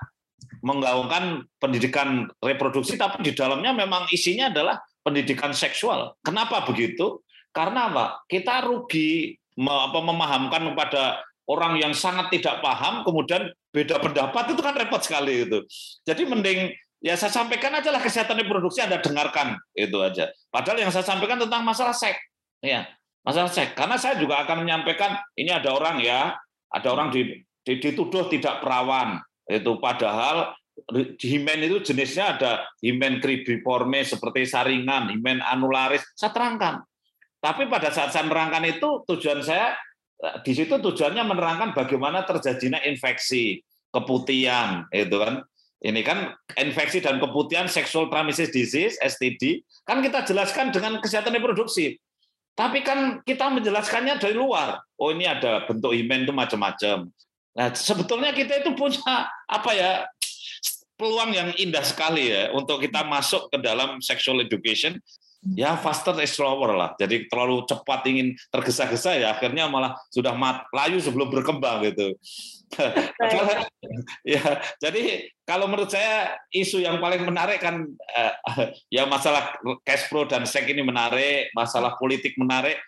menggaungkan 0.63 1.43
pendidikan 1.59 2.31
reproduksi 2.39 2.95
tapi 2.95 3.19
di 3.19 3.35
dalamnya 3.35 3.75
memang 3.75 4.07
isinya 4.09 4.47
adalah 4.47 4.79
pendidikan 5.03 5.51
seksual. 5.51 6.15
Kenapa 6.23 6.63
begitu? 6.63 7.19
Karena 7.51 7.91
apa? 7.91 8.05
Kita 8.25 8.63
rugi 8.63 9.35
memahamkan 9.59 10.73
kepada 10.73 11.21
orang 11.45 11.77
yang 11.77 11.91
sangat 11.91 12.31
tidak 12.33 12.63
paham, 12.63 13.03
kemudian 13.03 13.51
beda 13.75 13.99
pendapat 13.99 14.55
itu 14.55 14.61
kan 14.63 14.73
repot 14.73 15.03
sekali 15.03 15.43
itu. 15.45 15.59
Jadi 16.07 16.23
mending 16.23 16.71
ya 17.03 17.19
saya 17.19 17.29
sampaikan 17.29 17.75
aja 17.75 17.91
lah 17.91 17.99
kesehatan 17.99 18.39
reproduksi 18.39 18.79
Anda 18.79 19.03
dengarkan 19.03 19.59
itu 19.75 19.99
aja. 19.99 20.31
Padahal 20.47 20.79
yang 20.79 20.91
saya 20.95 21.03
sampaikan 21.03 21.37
tentang 21.37 21.67
masalah 21.67 21.93
seks, 21.93 22.17
ya 22.63 22.87
masalah 23.27 23.51
seks. 23.51 23.75
Karena 23.75 23.99
saya 23.99 24.15
juga 24.15 24.39
akan 24.47 24.63
menyampaikan 24.63 25.19
ini 25.35 25.51
ada 25.51 25.75
orang 25.75 25.99
ya, 25.99 26.39
ada 26.71 26.87
orang 26.87 27.11
dituduh 27.67 28.31
tidak 28.31 28.63
perawan 28.63 29.19
itu 29.47 29.71
padahal 29.79 30.55
himen 31.21 31.59
itu 31.61 31.77
jenisnya 31.85 32.37
ada 32.37 32.51
himen 32.81 33.21
cribiforme 33.21 34.01
seperti 34.01 34.49
saringan, 34.49 35.13
himen 35.13 35.39
anularis. 35.43 36.01
Saya 36.17 36.33
terangkan. 36.33 36.81
Tapi 37.43 37.67
pada 37.67 37.91
saat 37.91 38.15
saya 38.15 38.23
menerangkan 38.25 38.63
itu 38.63 39.03
tujuan 39.03 39.43
saya 39.43 39.75
eh, 40.23 40.37
di 40.47 40.55
situ 40.55 40.79
tujuannya 40.79 41.23
menerangkan 41.27 41.69
bagaimana 41.75 42.23
terjadinya 42.23 42.79
infeksi, 42.87 43.61
keputihan, 43.91 44.87
itu 44.89 45.17
kan. 45.19 45.43
Ini 45.83 45.99
kan 45.99 46.31
infeksi 46.55 47.03
dan 47.03 47.19
keputihan 47.19 47.67
sexual 47.67 48.07
transmitted 48.07 48.55
disease 48.55 48.95
(STD) 49.03 49.67
kan 49.83 49.99
kita 49.99 50.23
jelaskan 50.23 50.71
dengan 50.71 51.03
kesehatan 51.03 51.35
reproduksi. 51.35 51.99
Tapi 52.55 52.87
kan 52.87 53.19
kita 53.27 53.51
menjelaskannya 53.51 54.15
dari 54.15 54.31
luar. 54.31 54.79
Oh 54.95 55.11
ini 55.11 55.27
ada 55.27 55.67
bentuk 55.67 55.91
himen 55.91 56.23
itu 56.23 56.31
macam-macam. 56.31 57.11
Nah 57.53 57.73
sebetulnya 57.73 58.33
kita 58.33 58.65
itu 58.65 58.73
punya 58.73 59.29
apa 59.45 59.71
ya 59.73 59.91
peluang 60.97 61.33
yang 61.33 61.49
indah 61.57 61.83
sekali 61.85 62.29
ya 62.29 62.49
untuk 62.53 62.81
kita 62.81 63.05
masuk 63.05 63.49
ke 63.49 63.57
dalam 63.61 64.01
sexual 64.01 64.41
education 64.41 64.97
ya 65.51 65.75
faster 65.75 66.15
is 66.23 66.31
slower 66.31 66.71
lah. 66.71 66.95
Jadi 66.95 67.27
terlalu 67.27 67.67
cepat 67.67 68.07
ingin 68.07 68.31
tergesa-gesa 68.47 69.19
ya 69.19 69.35
akhirnya 69.35 69.67
malah 69.67 69.99
sudah 70.07 70.31
mat, 70.31 70.63
layu 70.71 71.03
sebelum 71.03 71.27
berkembang 71.27 71.83
gitu. 71.91 72.15
ya, 74.33 74.41
jadi 74.81 75.29
kalau 75.45 75.69
menurut 75.69 75.93
saya 75.93 76.33
isu 76.49 76.81
yang 76.81 76.97
paling 76.97 77.21
menarik 77.21 77.61
kan 77.61 77.85
eh, 77.85 78.33
ya 78.89 79.05
masalah 79.05 79.53
cash 79.85 80.09
flow 80.09 80.25
dan 80.25 80.47
seks 80.49 80.65
ini 80.65 80.81
menarik, 80.81 81.53
masalah 81.53 81.99
politik 81.99 82.33
menarik. 82.39 82.79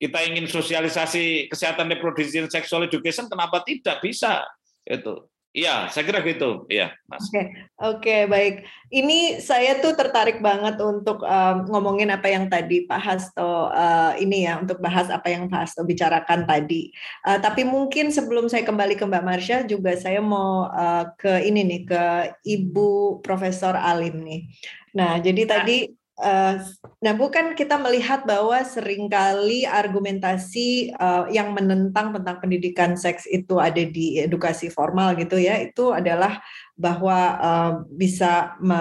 Kita 0.00 0.24
ingin 0.24 0.48
sosialisasi 0.48 1.52
kesehatan 1.52 1.92
reproduksi 1.92 2.40
dan 2.40 2.48
sexual 2.48 2.88
education, 2.88 3.28
kenapa 3.28 3.60
tidak 3.68 4.00
bisa? 4.00 4.48
Itu 4.88 5.28
Iya, 5.50 5.90
saya 5.90 6.06
kira 6.06 6.22
gitu. 6.22 6.62
Iya, 6.70 6.94
Mas. 7.10 7.26
Oke, 7.26 7.34
okay. 7.34 7.46
okay, 7.74 8.20
baik. 8.30 8.54
Ini 8.86 9.42
saya 9.42 9.82
tuh 9.82 9.98
tertarik 9.98 10.38
banget 10.38 10.78
untuk 10.78 11.26
um, 11.26 11.56
ngomongin 11.66 12.06
apa 12.14 12.30
yang 12.30 12.46
tadi 12.46 12.86
Pak 12.86 13.02
Hasto 13.02 13.66
uh, 13.66 14.14
ini 14.14 14.46
ya, 14.46 14.62
untuk 14.62 14.78
bahas 14.78 15.10
apa 15.10 15.26
yang 15.26 15.50
Pak 15.50 15.66
Hasto 15.66 15.82
bicarakan 15.82 16.46
tadi. 16.46 16.94
Uh, 17.26 17.42
tapi 17.42 17.66
mungkin 17.66 18.14
sebelum 18.14 18.46
saya 18.46 18.62
kembali 18.62 18.94
ke 18.94 19.02
Mbak 19.02 19.26
Marsha, 19.26 19.66
juga 19.66 19.98
saya 19.98 20.22
mau 20.22 20.70
uh, 20.70 21.10
ke 21.18 21.42
ini 21.42 21.66
nih, 21.66 21.82
ke 21.82 22.02
Ibu 22.46 23.18
Profesor 23.18 23.74
Alim 23.74 24.22
nih. 24.22 24.46
Nah, 24.94 25.18
jadi 25.18 25.50
tadi 25.50 25.90
Uh, 26.20 26.60
nah, 27.00 27.16
bukan 27.16 27.56
kita 27.56 27.80
melihat 27.80 28.28
bahwa 28.28 28.60
sering 28.60 29.08
kali 29.08 29.64
argumentasi 29.64 30.92
uh, 31.00 31.24
yang 31.32 31.56
menentang 31.56 32.12
tentang 32.12 32.36
pendidikan 32.44 32.92
seks 32.92 33.24
itu 33.24 33.56
ada 33.56 33.80
di 33.80 34.20
edukasi 34.20 34.68
formal 34.68 35.16
gitu 35.16 35.40
ya, 35.40 35.56
itu 35.56 35.96
adalah 35.96 36.44
bahwa 36.76 37.18
uh, 37.40 37.72
bisa 37.88 38.56
me 38.60 38.80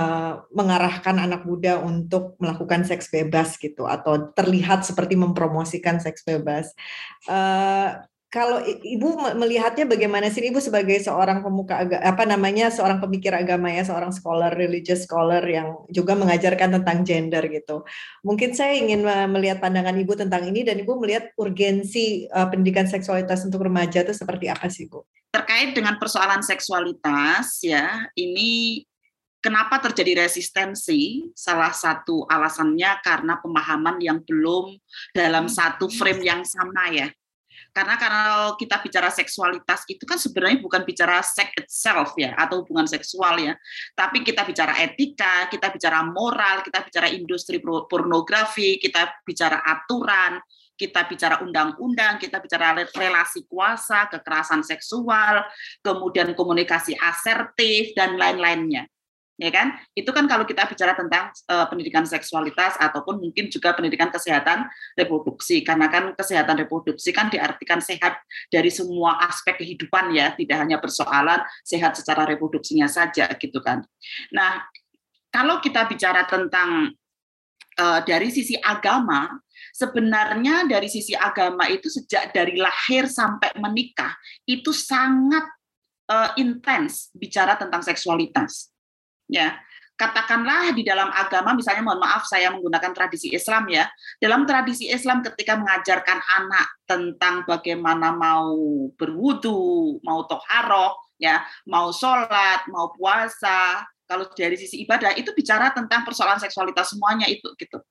mengarahkan 0.51 1.15
anak 1.15 1.47
muda 1.47 1.79
untuk 1.79 2.35
melakukan 2.43 2.83
seks 2.83 3.07
bebas 3.07 3.55
gitu 3.55 3.87
atau 3.87 4.35
terlihat 4.35 4.83
seperti 4.83 5.15
mempromosikan 5.15 6.03
seks 6.03 6.27
bebas. 6.27 6.75
Uh, 7.23 8.03
kalau 8.29 8.61
ibu 8.61 9.17
melihatnya 9.33 9.89
bagaimana 9.89 10.29
sih 10.29 10.45
ibu 10.45 10.61
sebagai 10.61 11.01
seorang 11.01 11.41
pemuka 11.41 11.81
apa 11.81 12.29
namanya 12.29 12.69
seorang 12.69 13.01
pemikir 13.01 13.33
agama 13.33 13.73
ya 13.73 13.81
seorang 13.81 14.13
scholar 14.13 14.53
religious 14.53 15.09
scholar 15.09 15.41
yang 15.49 15.73
juga 15.89 16.13
mengajarkan 16.13 16.77
tentang 16.77 17.01
gender 17.01 17.41
gitu. 17.49 17.81
Mungkin 18.21 18.53
saya 18.53 18.77
ingin 18.77 19.01
melihat 19.33 19.57
pandangan 19.57 19.97
ibu 19.97 20.13
tentang 20.13 20.45
ini 20.45 20.61
dan 20.61 20.77
ibu 20.77 20.93
melihat 21.01 21.33
urgensi 21.41 22.29
uh, 22.29 22.45
pendidikan 22.45 22.85
seksualitas 22.85 23.41
untuk 23.49 23.65
remaja 23.65 24.05
itu 24.05 24.13
seperti 24.13 24.45
apa 24.45 24.69
sih 24.69 24.85
bu? 24.85 25.01
Terkait 25.33 25.73
dengan 25.73 25.97
persoalan 25.97 26.45
seksualitas 26.45 27.65
ya 27.65 28.13
ini 28.13 28.85
Kenapa 29.39 29.79
terjadi 29.79 30.27
resistensi? 30.27 31.31
Salah 31.31 31.71
satu 31.71 32.27
alasannya 32.27 32.99
karena 32.99 33.39
pemahaman 33.39 33.95
yang 34.03 34.19
belum 34.19 34.75
dalam 35.15 35.47
satu 35.47 35.87
frame 35.87 36.27
yang 36.27 36.41
sama 36.43 36.91
ya 36.91 37.07
karena 37.69 37.95
kalau 37.95 38.57
kita 38.57 38.81
bicara 38.81 39.13
seksualitas 39.13 39.85
itu 39.85 40.01
kan 40.03 40.17
sebenarnya 40.17 40.59
bukan 40.59 40.81
bicara 40.81 41.21
sex 41.21 41.53
itself 41.55 42.17
ya 42.17 42.33
atau 42.33 42.65
hubungan 42.65 42.89
seksual 42.89 43.37
ya, 43.37 43.53
tapi 43.93 44.25
kita 44.25 44.43
bicara 44.43 44.73
etika, 44.81 45.47
kita 45.47 45.69
bicara 45.69 46.01
moral, 46.03 46.65
kita 46.65 46.81
bicara 46.83 47.07
industri 47.13 47.61
pornografi, 47.61 48.81
kita 48.81 49.21
bicara 49.21 49.61
aturan, 49.63 50.41
kita 50.79 51.05
bicara 51.05 51.43
undang-undang, 51.43 52.17
kita 52.17 52.39
bicara 52.39 52.73
relasi 52.95 53.45
kuasa, 53.45 54.07
kekerasan 54.09 54.65
seksual, 54.65 55.45
kemudian 55.83 56.33
komunikasi 56.33 56.97
asertif 56.97 57.93
dan 57.93 58.15
lain-lainnya 58.15 58.87
ya 59.39 59.49
kan? 59.49 59.79
Itu 59.95 60.11
kan 60.11 60.27
kalau 60.27 60.43
kita 60.43 60.67
bicara 60.67 60.93
tentang 60.93 61.31
uh, 61.47 61.65
pendidikan 61.71 62.03
seksualitas 62.03 62.75
ataupun 62.75 63.23
mungkin 63.23 63.47
juga 63.47 63.71
pendidikan 63.71 64.11
kesehatan 64.11 64.67
reproduksi, 64.99 65.63
karena 65.63 65.87
kan 65.87 66.11
kesehatan 66.13 66.59
reproduksi 66.59 67.15
kan 67.15 67.31
diartikan 67.31 67.79
sehat 67.79 68.19
dari 68.51 68.67
semua 68.67 69.23
aspek 69.31 69.63
kehidupan 69.63 70.11
ya, 70.11 70.35
tidak 70.35 70.57
hanya 70.59 70.77
persoalan 70.77 71.39
sehat 71.63 71.95
secara 71.95 72.27
reproduksinya 72.27 72.91
saja 72.91 73.31
gitu 73.39 73.63
kan. 73.63 73.79
Nah, 74.35 74.67
kalau 75.31 75.63
kita 75.63 75.87
bicara 75.87 76.27
tentang 76.27 76.91
uh, 77.79 77.99
dari 78.03 78.27
sisi 78.27 78.59
agama, 78.59 79.39
sebenarnya 79.71 80.67
dari 80.67 80.91
sisi 80.91 81.15
agama 81.15 81.71
itu 81.71 81.87
sejak 81.87 82.35
dari 82.35 82.59
lahir 82.59 83.07
sampai 83.07 83.55
menikah 83.55 84.11
itu 84.43 84.75
sangat 84.75 85.45
uh, 86.09 86.35
intens 86.35 87.13
bicara 87.15 87.55
tentang 87.55 87.85
seksualitas 87.85 88.73
ya 89.29 89.55
katakanlah 89.99 90.71
di 90.71 90.87
dalam 90.87 91.11
agama 91.11 91.51
misalnya 91.51 91.83
mohon 91.83 91.99
maaf 91.99 92.23
saya 92.23 92.47
menggunakan 92.55 92.95
tradisi 92.95 93.35
Islam 93.35 93.67
ya. 93.67 93.83
Dalam 94.15 94.47
tradisi 94.47 94.87
Islam 94.87 95.19
ketika 95.19 95.59
mengajarkan 95.59 96.23
anak 96.39 96.67
tentang 96.87 97.43
bagaimana 97.43 98.15
mau 98.15 98.55
berwudu 98.95 99.99
mau 99.99 100.23
toharoh 100.23 100.95
ya 101.19 101.43
mau 101.67 101.91
sholat 101.91 102.63
mau 102.71 102.95
puasa 102.95 103.83
kalau 104.07 104.23
dari 104.31 104.55
sisi 104.55 104.87
ibadah 104.87 105.13
itu 105.19 105.35
bicara 105.35 105.75
tentang 105.75 106.07
persoalan 106.07 106.39
seksualitas 106.39 106.95
semuanya 106.95 107.27
itu 107.27 107.51
gitu. 107.59 107.83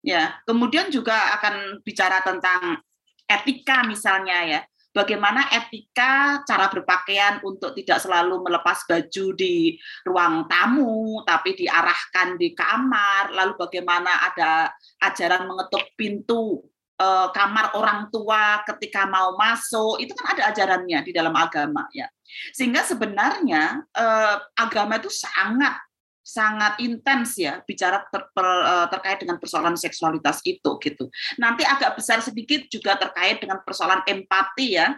Ya 0.00 0.40
kemudian 0.48 0.88
juga 0.88 1.36
akan 1.36 1.84
bicara 1.84 2.24
tentang 2.24 2.80
etika 3.28 3.84
misalnya 3.84 4.48
ya 4.48 4.60
bagaimana 4.98 5.46
etika 5.54 6.42
cara 6.42 6.66
berpakaian 6.66 7.38
untuk 7.46 7.70
tidak 7.78 8.02
selalu 8.02 8.42
melepas 8.42 8.82
baju 8.82 9.26
di 9.38 9.78
ruang 10.02 10.50
tamu, 10.50 11.22
tapi 11.22 11.54
diarahkan 11.54 12.34
di 12.34 12.50
kamar, 12.50 13.30
lalu 13.30 13.54
bagaimana 13.54 14.10
ada 14.26 14.74
ajaran 15.06 15.46
mengetuk 15.46 15.94
pintu 15.94 16.66
eh, 16.98 17.28
kamar 17.30 17.78
orang 17.78 18.10
tua 18.10 18.66
ketika 18.66 19.06
mau 19.06 19.38
masuk, 19.38 20.02
itu 20.02 20.10
kan 20.18 20.34
ada 20.34 20.50
ajarannya 20.50 21.06
di 21.06 21.14
dalam 21.14 21.34
agama 21.38 21.86
ya. 21.94 22.10
Sehingga 22.50 22.82
sebenarnya 22.82 23.86
eh, 23.94 24.36
agama 24.58 24.98
itu 24.98 25.08
sangat 25.14 25.87
sangat 26.28 26.76
intens 26.84 27.40
ya 27.40 27.64
bicara 27.64 28.04
ter, 28.12 28.28
per, 28.36 28.44
eh, 28.44 28.86
terkait 28.92 29.18
dengan 29.24 29.40
persoalan 29.40 29.80
seksualitas 29.80 30.44
itu 30.44 30.76
gitu. 30.84 31.08
Nanti 31.40 31.64
agak 31.64 31.96
besar 31.96 32.20
sedikit 32.20 32.68
juga 32.68 33.00
terkait 33.00 33.40
dengan 33.40 33.64
persoalan 33.64 34.04
empati 34.04 34.76
ya, 34.76 34.92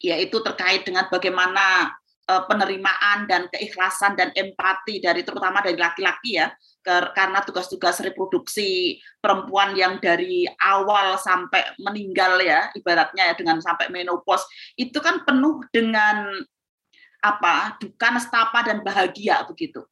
yaitu 0.00 0.40
terkait 0.40 0.88
dengan 0.88 1.04
bagaimana 1.12 1.92
eh, 2.24 2.42
penerimaan 2.48 3.28
dan 3.28 3.52
keikhlasan 3.52 4.16
dan 4.16 4.32
empati 4.32 5.04
dari 5.04 5.20
terutama 5.20 5.60
dari 5.60 5.76
laki-laki 5.76 6.40
ya 6.40 6.48
karena 6.86 7.42
tugas-tugas 7.42 7.98
reproduksi 7.98 9.02
perempuan 9.18 9.74
yang 9.74 9.98
dari 9.98 10.46
awal 10.62 11.18
sampai 11.18 11.74
meninggal 11.82 12.38
ya 12.38 12.70
ibaratnya 12.78 13.30
ya 13.30 13.34
dengan 13.34 13.58
sampai 13.58 13.90
menopause 13.90 14.46
itu 14.78 14.94
kan 15.02 15.26
penuh 15.26 15.66
dengan 15.74 16.30
apa 17.18 17.74
duka 17.82 18.14
nestapa 18.14 18.62
dan 18.62 18.86
bahagia 18.86 19.42
begitu 19.50 19.82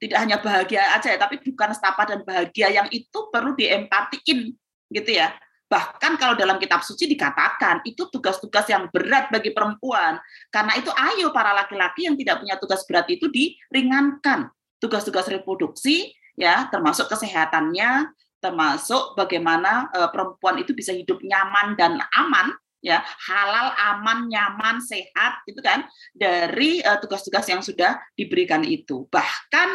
tidak 0.00 0.18
hanya 0.24 0.40
bahagia 0.40 0.96
aja 0.96 1.12
ya, 1.12 1.18
tapi 1.20 1.36
bukan 1.44 1.76
nestapa 1.76 2.08
dan 2.08 2.24
bahagia 2.24 2.72
yang 2.72 2.88
itu 2.88 3.28
perlu 3.28 3.52
diempatiin 3.52 4.56
gitu 4.88 5.10
ya. 5.12 5.36
Bahkan 5.70 6.18
kalau 6.18 6.34
dalam 6.34 6.58
kitab 6.58 6.82
suci 6.82 7.06
dikatakan 7.06 7.86
itu 7.86 8.08
tugas-tugas 8.10 8.66
yang 8.66 8.90
berat 8.90 9.30
bagi 9.30 9.54
perempuan. 9.54 10.18
Karena 10.50 10.74
itu 10.74 10.90
ayo 10.90 11.30
para 11.30 11.54
laki-laki 11.54 12.10
yang 12.10 12.18
tidak 12.18 12.42
punya 12.42 12.58
tugas 12.58 12.82
berat 12.88 13.06
itu 13.06 13.30
diringankan. 13.30 14.50
Tugas-tugas 14.82 15.30
reproduksi 15.30 16.10
ya 16.34 16.66
termasuk 16.72 17.06
kesehatannya, 17.06 18.10
termasuk 18.42 19.14
bagaimana 19.14 19.92
uh, 19.94 20.08
perempuan 20.10 20.58
itu 20.58 20.72
bisa 20.74 20.90
hidup 20.90 21.20
nyaman 21.22 21.76
dan 21.76 22.00
aman 22.18 22.56
ya 22.80 23.04
halal 23.28 23.76
aman 23.76 24.26
nyaman 24.26 24.80
sehat 24.80 25.44
itu 25.44 25.60
kan 25.60 25.84
dari 26.16 26.80
tugas 27.00 27.20
tugas-tugas 27.20 27.46
yang 27.52 27.62
sudah 27.62 28.00
diberikan 28.16 28.64
itu. 28.64 29.04
Bahkan 29.12 29.68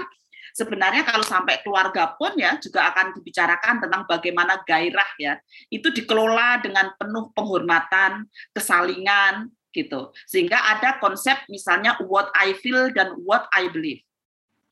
sebenarnya 0.56 1.06
kalau 1.06 1.22
sampai 1.22 1.62
keluarga 1.62 2.18
pun 2.18 2.34
ya 2.40 2.58
juga 2.58 2.90
akan 2.90 3.14
dibicarakan 3.14 3.86
tentang 3.86 4.04
bagaimana 4.10 4.64
gairah 4.66 5.10
ya 5.22 5.38
itu 5.70 5.92
dikelola 5.94 6.64
dengan 6.66 6.96
penuh 6.98 7.30
penghormatan 7.36 8.26
kesalingan 8.56 9.54
gitu. 9.76 10.16
Sehingga 10.26 10.58
ada 10.58 10.98
konsep 10.98 11.38
misalnya 11.52 12.00
what 12.08 12.32
I 12.34 12.58
feel 12.58 12.90
dan 12.90 13.14
what 13.22 13.46
I 13.54 13.70
believe. 13.70 14.02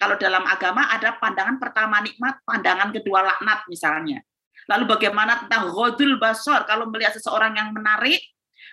Kalau 0.02 0.18
dalam 0.18 0.44
agama 0.50 0.90
ada 0.90 1.16
pandangan 1.22 1.62
pertama 1.62 2.02
nikmat 2.02 2.42
pandangan 2.44 2.90
kedua 2.92 3.24
laknat 3.24 3.68
misalnya 3.70 4.26
Lalu 4.72 4.84
bagaimana 4.88 5.46
tentang 5.46 5.72
godul 5.72 6.20
basor 6.22 6.64
kalau 6.64 6.88
melihat 6.88 7.16
seseorang 7.16 7.56
yang 7.58 7.72
menarik, 7.76 8.20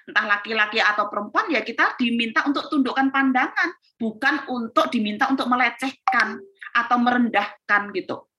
entah 0.09 0.27
laki-laki 0.27 0.83
atau 0.83 1.07
perempuan 1.07 1.51
ya 1.51 1.63
kita 1.63 1.95
diminta 1.99 2.43
untuk 2.47 2.67
tundukkan 2.71 3.11
pandangan, 3.15 3.71
bukan 3.99 4.49
untuk 4.51 4.89
diminta 4.89 5.31
untuk 5.31 5.47
melecehkan 5.47 6.41
atau 6.75 6.97
merendahkan 6.99 7.91
gitu. 7.95 8.31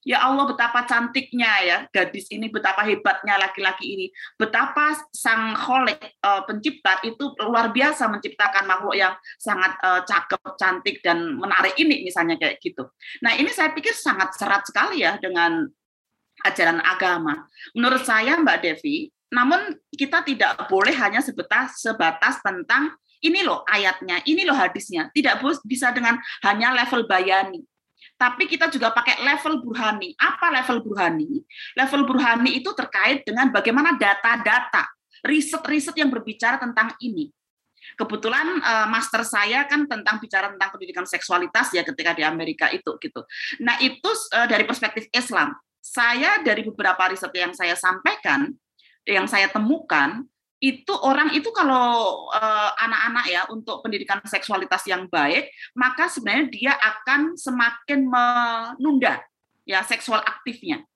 Ya 0.00 0.24
Allah 0.24 0.48
betapa 0.48 0.88
cantiknya 0.88 1.52
ya 1.60 1.78
gadis 1.92 2.32
ini, 2.32 2.48
betapa 2.48 2.80
hebatnya 2.88 3.36
laki-laki 3.36 3.84
ini, 3.84 4.06
betapa 4.40 4.96
sang 5.12 5.52
kholek 5.52 6.16
uh, 6.24 6.40
pencipta 6.48 7.04
itu 7.04 7.36
luar 7.44 7.68
biasa 7.68 8.08
menciptakan 8.08 8.64
makhluk 8.64 8.96
yang 8.96 9.12
sangat 9.36 9.76
uh, 9.84 10.00
cakep, 10.08 10.40
cantik 10.56 11.04
dan 11.04 11.36
menarik 11.36 11.76
ini 11.76 12.00
misalnya 12.00 12.40
kayak 12.40 12.56
gitu. 12.64 12.88
Nah 13.20 13.36
ini 13.36 13.52
saya 13.52 13.76
pikir 13.76 13.92
sangat 13.92 14.32
serat 14.40 14.64
sekali 14.64 15.04
ya 15.04 15.20
dengan 15.20 15.68
ajaran 16.44 16.80
agama. 16.82 17.46
Menurut 17.76 18.02
saya 18.04 18.36
Mbak 18.40 18.58
Devi, 18.62 19.10
namun 19.30 19.78
kita 19.94 20.26
tidak 20.26 20.66
boleh 20.66 20.92
hanya 20.98 21.22
sebatas 21.22 21.78
sebatas 21.78 22.42
tentang 22.42 22.94
ini 23.20 23.44
loh 23.44 23.62
ayatnya, 23.68 24.24
ini 24.24 24.42
loh 24.42 24.56
hadisnya. 24.56 25.12
Tidak 25.12 25.38
bisa 25.64 25.92
dengan 25.92 26.18
hanya 26.42 26.72
level 26.72 27.04
bayani. 27.04 27.60
Tapi 28.16 28.44
kita 28.48 28.68
juga 28.68 28.92
pakai 28.92 29.20
level 29.24 29.64
burhani. 29.64 30.12
Apa 30.16 30.52
level 30.52 30.84
burhani? 30.84 31.40
Level 31.76 32.04
burhani 32.04 32.60
itu 32.60 32.68
terkait 32.76 33.24
dengan 33.24 33.48
bagaimana 33.48 33.96
data-data, 33.96 34.84
riset-riset 35.24 35.96
yang 35.96 36.12
berbicara 36.12 36.60
tentang 36.60 36.92
ini. 37.00 37.32
Kebetulan 37.96 38.60
uh, 38.60 38.86
master 38.92 39.24
saya 39.24 39.64
kan 39.64 39.88
tentang 39.88 40.20
bicara 40.20 40.52
tentang 40.52 40.68
pendidikan 40.68 41.08
seksualitas 41.08 41.72
ya 41.72 41.80
ketika 41.80 42.12
di 42.12 42.20
Amerika 42.20 42.68
itu 42.68 42.92
gitu. 43.00 43.24
Nah, 43.64 43.80
itu 43.80 44.10
uh, 44.36 44.44
dari 44.44 44.68
perspektif 44.68 45.08
Islam 45.16 45.56
saya 45.90 46.38
dari 46.46 46.62
beberapa 46.62 47.10
riset 47.10 47.34
yang 47.34 47.50
saya 47.50 47.74
sampaikan, 47.74 48.54
yang 49.02 49.26
saya 49.26 49.50
temukan, 49.50 50.22
itu 50.62 50.92
orang 51.02 51.34
itu 51.34 51.50
kalau 51.50 52.28
anak 52.30 52.78
anak-anak 52.78 53.24
ya 53.26 53.42
untuk 53.50 53.82
pendidikan 53.82 54.22
seksualitas 54.22 54.86
yang 54.86 55.10
baik, 55.10 55.50
maka 55.74 56.06
sebenarnya 56.06 56.46
dia 56.52 56.72
akan 56.78 57.34
semakin 57.34 58.06
menunda 58.06 59.18
ya 59.66 59.82
seksual 59.82 60.22
aktifnya. 60.22 60.86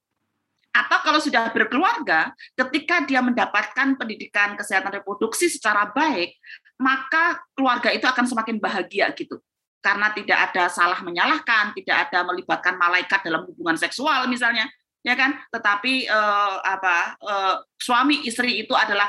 Atau 0.74 0.98
kalau 1.07 1.18
sudah 1.22 1.50
berkeluarga, 1.50 2.35
ketika 2.54 3.02
dia 3.07 3.22
mendapatkan 3.22 3.94
pendidikan 3.98 4.54
kesehatan 4.54 4.94
reproduksi 5.02 5.50
secara 5.50 5.90
baik, 5.90 6.35
maka 6.78 7.42
keluarga 7.54 7.90
itu 7.90 8.07
akan 8.07 8.26
semakin 8.26 8.59
bahagia 8.62 9.11
gitu 9.14 9.42
karena 9.85 10.09
tidak 10.16 10.38
ada 10.50 10.72
salah 10.72 10.96
menyalahkan, 11.04 11.76
tidak 11.76 12.09
ada 12.09 12.24
melibatkan 12.24 12.80
malaikat 12.80 13.20
dalam 13.20 13.44
hubungan 13.44 13.76
seksual 13.76 14.24
misalnya, 14.33 14.64
ya 15.04 15.14
kan? 15.14 15.36
Tetapi 15.52 16.08
uh, 16.08 16.58
apa 16.64 16.96
uh, 17.20 17.56
suami 17.76 18.24
istri 18.24 18.64
itu 18.64 18.72
adalah 18.72 19.06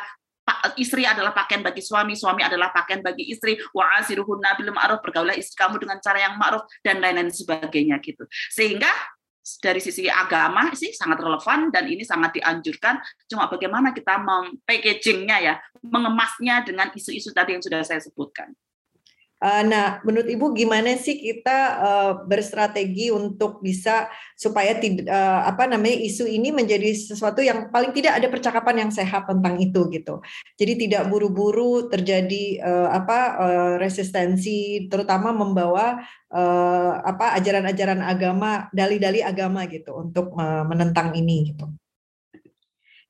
istri 0.77 1.07
adalah 1.07 1.33
pakaian 1.33 1.65
bagi 1.65 1.81
suami, 1.81 2.13
suami 2.13 2.45
adalah 2.45 2.69
pakaian 2.69 3.01
bagi 3.01 3.33
istri. 3.33 3.57
Wa 3.73 4.03
asiruhunna 4.03 4.53
ma'ruf, 4.69 5.01
bergaulah 5.01 5.33
istri 5.33 5.57
kamu 5.57 5.81
dengan 5.81 5.97
cara 6.03 6.21
yang 6.21 6.37
ma'ruf 6.37 6.67
dan 6.85 7.01
lain-lain 7.01 7.33
sebagainya 7.33 7.97
gitu. 8.03 8.27
Sehingga 8.53 8.91
dari 9.61 9.77
sisi 9.77 10.09
agama 10.09 10.73
sih 10.73 10.89
sangat 10.89 11.21
relevan 11.21 11.69
dan 11.69 11.85
ini 11.85 12.01
sangat 12.01 12.41
dianjurkan. 12.41 12.97
Cuma 13.29 13.45
bagaimana 13.45 13.93
kita 13.93 14.17
mem-packagingnya 14.17 15.37
ya, 15.41 15.53
mengemasnya 15.85 16.65
dengan 16.65 16.89
isu-isu 16.93 17.29
tadi 17.33 17.57
yang 17.57 17.63
sudah 17.63 17.81
saya 17.85 18.01
sebutkan. 18.01 18.53
Uh, 19.35 19.67
nah, 19.67 19.99
menurut 20.07 20.31
Ibu 20.31 20.55
gimana 20.55 20.95
sih 20.95 21.19
kita 21.19 21.57
uh, 21.83 22.13
berstrategi 22.23 23.11
untuk 23.11 23.59
bisa 23.59 24.07
supaya 24.39 24.79
uh, 24.79 25.41
apa 25.43 25.67
namanya 25.67 25.99
isu 26.07 26.23
ini 26.23 26.55
menjadi 26.55 26.95
sesuatu 26.95 27.43
yang 27.43 27.67
paling 27.67 27.91
tidak 27.91 28.15
ada 28.15 28.31
percakapan 28.31 28.87
yang 28.87 28.91
sehat 28.95 29.27
tentang 29.27 29.59
itu 29.59 29.91
gitu. 29.91 30.23
Jadi 30.55 30.87
tidak 30.87 31.11
buru-buru 31.11 31.91
terjadi 31.91 32.63
apa 32.89 33.37
resistensi 33.77 34.87
terutama 34.87 35.35
membawa 35.35 35.99
apa 37.03 37.35
ajaran-ajaran 37.35 37.99
agama, 38.01 38.71
dalih-dalih 38.71 39.23
agama 39.23 39.67
gitu 39.67 39.93
untuk 39.99 40.31
menentang 40.39 41.11
ini 41.15 41.51
gitu. 41.53 41.65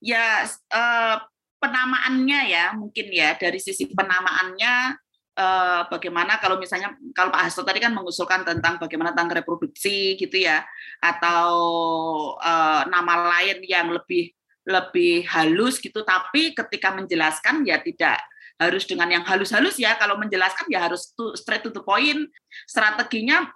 Ya, 0.01 0.45
uh, 0.73 1.15
penamaannya 1.61 2.39
ya 2.49 2.65
mungkin 2.77 3.09
ya 3.09 3.33
dari 3.37 3.57
sisi 3.57 3.89
penamaannya 3.89 5.04
uh, 5.35 5.81
bagaimana 5.91 6.39
kalau 6.39 6.57
misalnya 6.57 6.95
kalau 7.11 7.29
Pak 7.29 7.47
Hasto 7.47 7.61
tadi 7.61 7.83
kan 7.83 7.91
mengusulkan 7.91 8.47
tentang 8.47 8.79
bagaimana 8.79 9.11
tentang 9.11 9.35
reproduksi 9.39 10.15
gitu 10.15 10.39
ya 10.39 10.63
atau 11.03 11.51
uh, 12.39 12.87
nama 12.87 13.35
lain 13.37 13.63
yang 13.67 13.91
lebih 13.91 14.31
lebih 14.65 15.27
halus 15.29 15.77
gitu. 15.77 16.01
Tapi 16.01 16.57
ketika 16.57 16.95
menjelaskan 16.95 17.63
ya 17.63 17.77
tidak 17.79 18.17
harus 18.55 18.87
dengan 18.87 19.11
yang 19.11 19.23
halus-halus 19.27 19.77
ya. 19.77 19.93
Kalau 19.99 20.17
menjelaskan 20.17 20.65
ya 20.71 20.89
harus 20.89 21.11
to, 21.13 21.35
straight 21.37 21.61
to 21.61 21.69
the 21.69 21.83
point. 21.83 22.31
Strateginya 22.65 23.51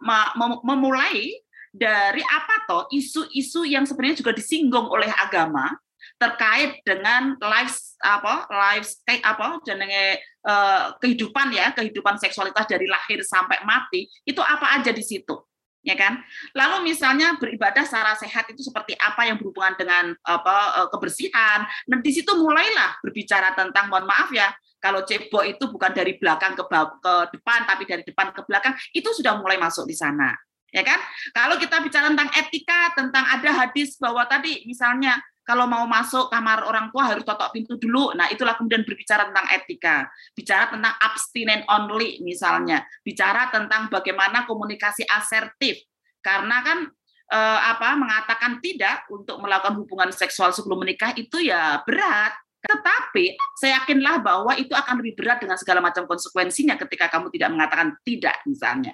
memulai 0.62 1.40
dari 1.70 2.22
apa 2.26 2.56
toh 2.66 2.84
isu-isu 2.90 3.66
yang 3.66 3.86
sebenarnya 3.86 4.26
juga 4.26 4.34
disinggung 4.34 4.90
oleh 4.90 5.10
agama 5.22 5.78
terkait 6.20 6.84
dengan 6.84 7.40
life 7.40 7.96
apa 8.04 8.44
life 8.52 8.84
state 8.84 9.24
apa 9.24 9.64
jenenge 9.64 10.20
uh, 10.44 10.94
kehidupan 11.00 11.56
ya 11.56 11.72
kehidupan 11.72 12.20
seksualitas 12.20 12.68
dari 12.68 12.86
lahir 12.92 13.24
sampai 13.24 13.64
mati 13.64 14.12
itu 14.28 14.44
apa 14.44 14.76
aja 14.76 14.92
di 14.92 15.00
situ 15.00 15.40
ya 15.80 15.96
kan? 15.96 16.20
Lalu 16.56 16.92
misalnya 16.92 17.40
beribadah 17.40 17.88
secara 17.88 18.14
sehat 18.20 18.46
itu 18.52 18.62
seperti 18.64 18.96
apa 19.00 19.26
yang 19.28 19.40
berhubungan 19.40 19.76
dengan 19.80 20.12
apa 20.28 20.84
eh, 20.84 20.88
kebersihan. 20.92 21.66
Nah, 21.88 22.00
di 22.04 22.12
situ 22.12 22.32
mulailah 22.36 23.00
berbicara 23.00 23.56
tentang 23.56 23.88
mohon 23.88 24.06
maaf 24.06 24.30
ya, 24.36 24.52
kalau 24.80 25.04
cebok 25.04 25.44
itu 25.48 25.64
bukan 25.72 25.92
dari 25.92 26.16
belakang 26.20 26.56
ke, 26.56 26.64
ke 26.64 27.14
depan 27.36 27.60
tapi 27.68 27.84
dari 27.88 28.04
depan 28.04 28.32
ke 28.36 28.42
belakang, 28.48 28.76
itu 28.96 29.10
sudah 29.12 29.40
mulai 29.40 29.60
masuk 29.60 29.88
di 29.88 29.96
sana. 29.96 30.36
Ya 30.70 30.86
kan? 30.86 31.02
Kalau 31.34 31.58
kita 31.58 31.82
bicara 31.82 32.14
tentang 32.14 32.30
etika, 32.38 32.94
tentang 32.94 33.26
ada 33.26 33.66
hadis 33.66 33.98
bahwa 33.98 34.22
tadi 34.30 34.62
misalnya 34.70 35.18
kalau 35.50 35.66
mau 35.66 35.90
masuk 35.90 36.30
kamar 36.30 36.62
orang 36.62 36.94
tua 36.94 37.10
harus 37.10 37.26
totok 37.26 37.50
pintu 37.50 37.74
dulu. 37.82 38.14
Nah, 38.14 38.30
itulah 38.30 38.54
kemudian 38.54 38.86
berbicara 38.86 39.34
tentang 39.34 39.50
etika. 39.50 40.06
Bicara 40.38 40.70
tentang 40.70 40.94
abstinent 41.02 41.66
only 41.66 42.22
misalnya. 42.22 42.86
Bicara 43.02 43.50
tentang 43.50 43.90
bagaimana 43.90 44.46
komunikasi 44.46 45.10
asertif. 45.10 45.82
Karena 46.22 46.62
kan 46.62 46.86
eh, 47.34 47.60
apa 47.66 47.98
mengatakan 47.98 48.62
tidak 48.62 49.10
untuk 49.10 49.42
melakukan 49.42 49.74
hubungan 49.82 50.14
seksual 50.14 50.54
sebelum 50.54 50.86
menikah 50.86 51.18
itu 51.18 51.42
ya 51.42 51.82
berat. 51.82 52.38
Tetapi 52.62 53.34
saya 53.58 53.82
yakinlah 53.82 54.22
bahwa 54.22 54.54
itu 54.54 54.78
akan 54.78 55.02
lebih 55.02 55.18
berat 55.18 55.42
dengan 55.42 55.58
segala 55.58 55.82
macam 55.82 56.06
konsekuensinya 56.06 56.78
ketika 56.78 57.10
kamu 57.10 57.34
tidak 57.34 57.50
mengatakan 57.58 57.98
tidak 58.06 58.38
misalnya 58.46 58.94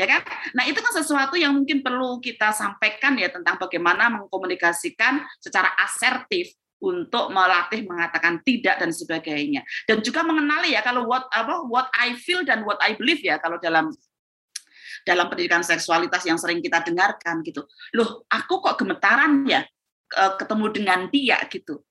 ya 0.00 0.06
kan? 0.08 0.24
Nah 0.56 0.64
itu 0.64 0.80
kan 0.80 0.92
sesuatu 0.96 1.36
yang 1.36 1.52
mungkin 1.52 1.84
perlu 1.84 2.16
kita 2.24 2.56
sampaikan 2.56 3.20
ya 3.20 3.28
tentang 3.28 3.60
bagaimana 3.60 4.08
mengkomunikasikan 4.08 5.20
secara 5.36 5.76
asertif 5.84 6.56
untuk 6.80 7.28
melatih 7.28 7.84
mengatakan 7.84 8.40
tidak 8.40 8.80
dan 8.80 8.88
sebagainya. 8.88 9.60
Dan 9.84 10.00
juga 10.00 10.24
mengenali 10.24 10.72
ya 10.72 10.80
kalau 10.80 11.04
what 11.04 11.28
apa 11.28 11.68
what 11.68 11.92
I 11.92 12.16
feel 12.16 12.40
dan 12.40 12.64
what 12.64 12.80
I 12.80 12.96
believe 12.96 13.20
ya 13.20 13.36
kalau 13.36 13.60
dalam 13.60 13.92
dalam 15.04 15.28
pendidikan 15.28 15.60
seksualitas 15.60 16.24
yang 16.24 16.40
sering 16.40 16.64
kita 16.64 16.80
dengarkan 16.80 17.44
gitu. 17.44 17.68
Loh 17.92 18.24
aku 18.32 18.64
kok 18.64 18.80
gemetaran 18.80 19.44
ya 19.44 19.60
ketemu 20.10 20.66
dengan 20.74 21.00
dia 21.12 21.38
gitu 21.46 21.84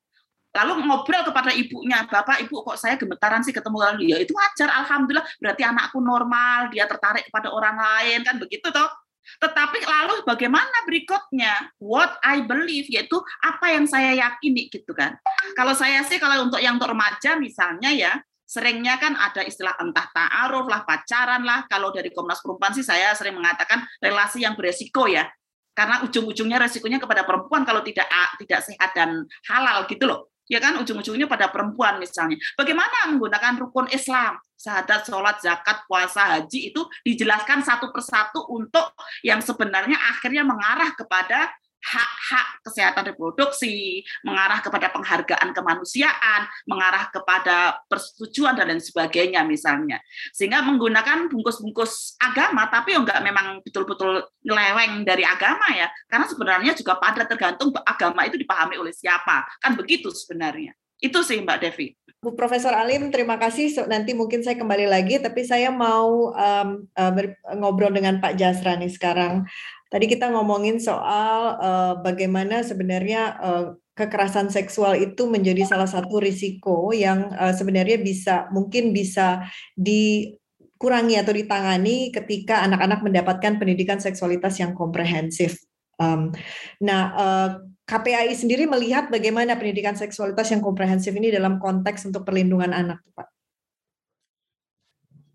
lalu 0.60 0.84
ngobrol 0.84 1.24
kepada 1.24 1.56
ibunya, 1.56 2.04
bapak 2.04 2.44
ibu 2.44 2.60
kok 2.68 2.76
saya 2.76 3.00
gemetaran 3.00 3.40
sih 3.40 3.56
ketemu 3.56 3.78
orang 3.80 3.96
ya 4.04 4.20
itu 4.20 4.36
wajar, 4.36 4.68
alhamdulillah 4.84 5.24
berarti 5.40 5.64
anakku 5.64 6.04
normal, 6.04 6.68
dia 6.68 6.84
tertarik 6.84 7.24
kepada 7.32 7.48
orang 7.56 7.80
lain 7.80 8.20
kan 8.28 8.36
begitu 8.36 8.68
toh. 8.68 8.92
Tetapi 9.38 9.86
lalu 9.86 10.26
bagaimana 10.26 10.90
berikutnya? 10.90 11.78
What 11.78 12.18
I 12.26 12.42
believe 12.42 12.90
yaitu 12.90 13.22
apa 13.46 13.78
yang 13.78 13.86
saya 13.86 14.18
yakini 14.18 14.74
gitu 14.74 14.90
kan. 14.98 15.22
Kalau 15.54 15.78
saya 15.78 16.02
sih 16.04 16.18
kalau 16.18 16.50
untuk 16.50 16.58
yang 16.58 16.82
untuk 16.82 16.90
remaja 16.92 17.38
misalnya 17.38 17.94
ya 17.94 18.18
seringnya 18.50 18.98
kan 18.98 19.14
ada 19.14 19.46
istilah 19.46 19.78
entah 19.78 20.10
ta'aruf 20.10 20.66
lah, 20.66 20.82
pacaran 20.82 21.46
lah. 21.46 21.70
Kalau 21.70 21.94
dari 21.94 22.10
Komnas 22.10 22.42
Perempuan 22.42 22.74
sih 22.74 22.82
saya 22.82 23.14
sering 23.14 23.38
mengatakan 23.38 23.86
relasi 24.02 24.42
yang 24.42 24.58
beresiko 24.58 25.06
ya. 25.06 25.30
Karena 25.78 26.02
ujung-ujungnya 26.04 26.58
resikonya 26.60 26.98
kepada 26.98 27.24
perempuan 27.24 27.64
kalau 27.64 27.86
tidak 27.86 28.10
tidak 28.42 28.60
sehat 28.66 28.92
dan 28.98 29.24
halal 29.48 29.86
gitu 29.86 30.10
loh 30.10 30.28
ya 30.50 30.58
kan 30.58 30.82
ujung-ujungnya 30.82 31.30
pada 31.30 31.48
perempuan 31.54 32.02
misalnya. 32.02 32.36
Bagaimana 32.58 33.14
menggunakan 33.14 33.62
rukun 33.62 33.88
Islam, 33.94 34.42
syahadat, 34.58 35.06
sholat, 35.06 35.38
zakat, 35.40 35.86
puasa, 35.86 36.36
haji 36.36 36.74
itu 36.74 36.82
dijelaskan 37.06 37.62
satu 37.62 37.94
persatu 37.94 38.44
untuk 38.50 38.98
yang 39.22 39.40
sebenarnya 39.40 39.96
akhirnya 39.96 40.42
mengarah 40.42 40.92
kepada 40.98 41.54
hak-hak 41.80 42.48
kesehatan 42.68 43.16
reproduksi, 43.16 44.04
mengarah 44.28 44.60
kepada 44.60 44.92
penghargaan 44.92 45.50
kemanusiaan, 45.56 46.42
mengarah 46.68 47.08
kepada 47.10 47.80
persetujuan 47.88 48.60
dan 48.60 48.70
lain 48.70 48.84
sebagainya 48.84 49.42
misalnya. 49.48 50.04
Sehingga 50.36 50.62
menggunakan 50.62 51.32
bungkus-bungkus 51.32 52.20
agama 52.20 52.68
tapi 52.68 53.00
enggak 53.00 53.24
memang 53.24 53.64
betul-betul 53.64 54.28
leweng 54.44 55.08
dari 55.08 55.24
agama 55.24 55.72
ya. 55.72 55.88
Karena 56.12 56.26
sebenarnya 56.28 56.72
juga 56.76 57.00
pada 57.00 57.24
tergantung 57.24 57.72
agama 57.84 58.28
itu 58.28 58.36
dipahami 58.36 58.76
oleh 58.76 58.92
siapa. 58.92 59.48
Kan 59.64 59.80
begitu 59.80 60.12
sebenarnya. 60.12 60.76
Itu 61.00 61.24
sih 61.24 61.40
Mbak 61.40 61.60
Devi. 61.64 61.96
Bu 62.20 62.36
Profesor 62.36 62.76
Alim, 62.76 63.16
terima 63.16 63.40
kasih. 63.40 63.72
So, 63.72 63.88
nanti 63.88 64.12
mungkin 64.12 64.44
saya 64.44 64.60
kembali 64.60 64.92
lagi, 64.92 65.24
tapi 65.24 65.48
saya 65.48 65.72
mau 65.72 66.36
um, 66.36 66.70
uh, 66.92 67.12
ngobrol 67.56 67.96
dengan 67.96 68.20
Pak 68.20 68.36
Jasra 68.36 68.76
nih 68.76 68.92
sekarang. 68.92 69.48
Tadi 69.90 70.06
kita 70.06 70.30
ngomongin 70.30 70.78
soal 70.78 71.58
uh, 71.58 71.94
bagaimana 72.06 72.62
sebenarnya 72.62 73.22
uh, 73.42 73.66
kekerasan 73.98 74.54
seksual 74.54 74.94
itu 74.96 75.26
menjadi 75.26 75.66
salah 75.66 75.90
satu 75.90 76.22
risiko 76.22 76.94
yang 76.94 77.34
uh, 77.34 77.50
sebenarnya 77.50 77.98
bisa 77.98 78.46
mungkin 78.54 78.94
bisa 78.94 79.50
dikurangi 79.74 81.18
atau 81.18 81.34
ditangani 81.34 82.14
ketika 82.14 82.62
anak-anak 82.70 83.02
mendapatkan 83.02 83.58
pendidikan 83.58 83.98
seksualitas 83.98 84.62
yang 84.62 84.78
komprehensif. 84.78 85.58
Um, 85.98 86.38
nah, 86.80 87.02
uh, 87.18 87.50
KPAI 87.90 88.38
sendiri 88.38 88.70
melihat 88.70 89.10
bagaimana 89.10 89.58
pendidikan 89.58 89.98
seksualitas 89.98 90.54
yang 90.54 90.62
komprehensif 90.62 91.10
ini 91.18 91.34
dalam 91.34 91.58
konteks 91.58 92.06
untuk 92.06 92.30
perlindungan 92.30 92.70
anak, 92.70 93.02
Pak. 93.18 93.39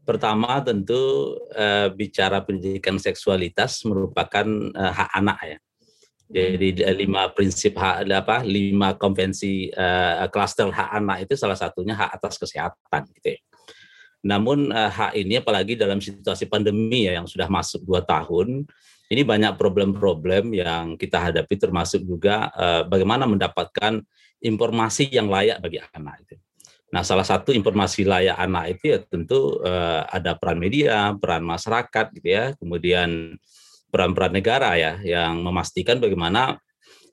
Pertama 0.04 0.60
tentu 0.60 1.32
uh, 1.56 1.88
bicara 1.96 2.44
pendidikan 2.44 3.00
seksualitas 3.00 3.80
merupakan 3.88 4.44
uh, 4.76 4.92
hak 4.92 5.10
anak 5.16 5.38
ya. 5.42 5.58
Jadi 6.24 6.80
lima 6.96 7.28
prinsip 7.32 7.76
hak 7.76 8.08
apa 8.08 8.40
lima 8.44 8.96
konvensi 8.96 9.68
uh, 9.72 10.24
klaster 10.32 10.72
hak 10.72 10.90
anak 11.00 11.28
itu 11.28 11.36
salah 11.36 11.56
satunya 11.56 11.96
hak 11.96 12.20
atas 12.20 12.40
kesehatan 12.40 13.02
gitu 13.20 13.36
ya. 13.36 13.40
Namun 14.24 14.72
uh, 14.72 14.88
hak 14.88 15.16
ini 15.20 15.40
apalagi 15.40 15.76
dalam 15.76 16.00
situasi 16.00 16.48
pandemi 16.48 17.08
ya 17.08 17.20
yang 17.20 17.28
sudah 17.28 17.48
masuk 17.48 17.84
dua 17.84 18.00
tahun 18.00 18.64
ini 19.12 19.20
banyak 19.20 19.60
problem-problem 19.60 20.56
yang 20.56 20.96
kita 20.96 21.28
hadapi 21.28 21.60
termasuk 21.60 22.04
juga 22.08 22.48
uh, 22.56 22.82
bagaimana 22.88 23.28
mendapatkan 23.28 24.00
informasi 24.40 25.12
yang 25.12 25.28
layak 25.28 25.60
bagi 25.60 25.80
anak 25.92 26.24
itu. 26.24 26.36
Nah, 26.92 27.02
salah 27.02 27.26
satu 27.26 27.50
informasi 27.50 28.06
layak 28.06 28.38
anak 28.38 28.78
itu 28.78 28.94
ya 28.94 28.98
tentu 29.02 29.58
uh, 29.66 30.06
ada 30.06 30.38
peran 30.38 30.62
media, 30.62 31.10
peran 31.18 31.42
masyarakat 31.42 32.06
gitu 32.14 32.28
ya, 32.28 32.54
kemudian 32.54 33.34
peran-peran 33.90 34.34
negara 34.34 34.78
ya 34.78 34.98
yang 35.02 35.42
memastikan 35.42 35.98
bagaimana 35.98 36.58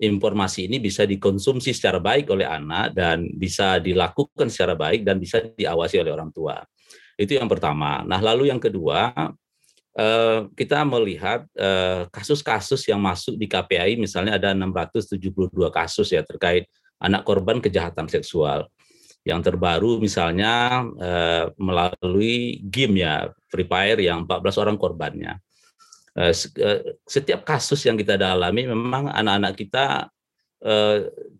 informasi 0.01 0.69
ini 0.69 0.81
bisa 0.81 1.05
dikonsumsi 1.05 1.73
secara 1.73 2.01
baik 2.01 2.29
oleh 2.33 2.45
anak 2.45 2.93
dan 2.97 3.29
bisa 3.37 3.77
dilakukan 3.77 4.49
secara 4.49 4.73
baik 4.77 5.01
dan 5.01 5.21
bisa 5.21 5.45
diawasi 5.53 6.01
oleh 6.01 6.13
orang 6.13 6.33
tua. 6.33 6.61
Itu 7.17 7.37
yang 7.37 7.49
pertama. 7.49 8.01
Nah, 8.05 8.17
lalu 8.17 8.49
yang 8.49 8.61
kedua, 8.61 9.13
uh, 9.97 10.39
kita 10.53 10.85
melihat 10.85 11.45
kasus-kasus 12.13 12.85
yang 12.85 13.01
masuk 13.01 13.33
di 13.33 13.49
KPI 13.49 13.97
misalnya 13.97 14.37
ada 14.37 14.53
672 14.53 15.73
kasus 15.73 16.13
ya 16.13 16.21
terkait 16.21 16.69
anak 17.01 17.25
korban 17.25 17.57
kejahatan 17.57 18.05
seksual 18.05 18.69
yang 19.21 19.41
terbaru 19.45 20.01
misalnya 20.01 20.81
eh, 20.97 21.45
melalui 21.61 22.57
game 22.65 23.05
ya 23.05 23.29
Free 23.49 23.69
Fire 23.69 24.01
yang 24.01 24.25
14 24.25 24.61
orang 24.61 24.77
korbannya. 24.81 25.37
Eh, 26.17 26.33
eh, 26.33 26.79
setiap 27.05 27.45
kasus 27.45 27.85
yang 27.85 27.95
kita 27.95 28.17
dalami 28.17 28.65
memang 28.65 29.13
anak-anak 29.13 29.55
kita 29.57 29.85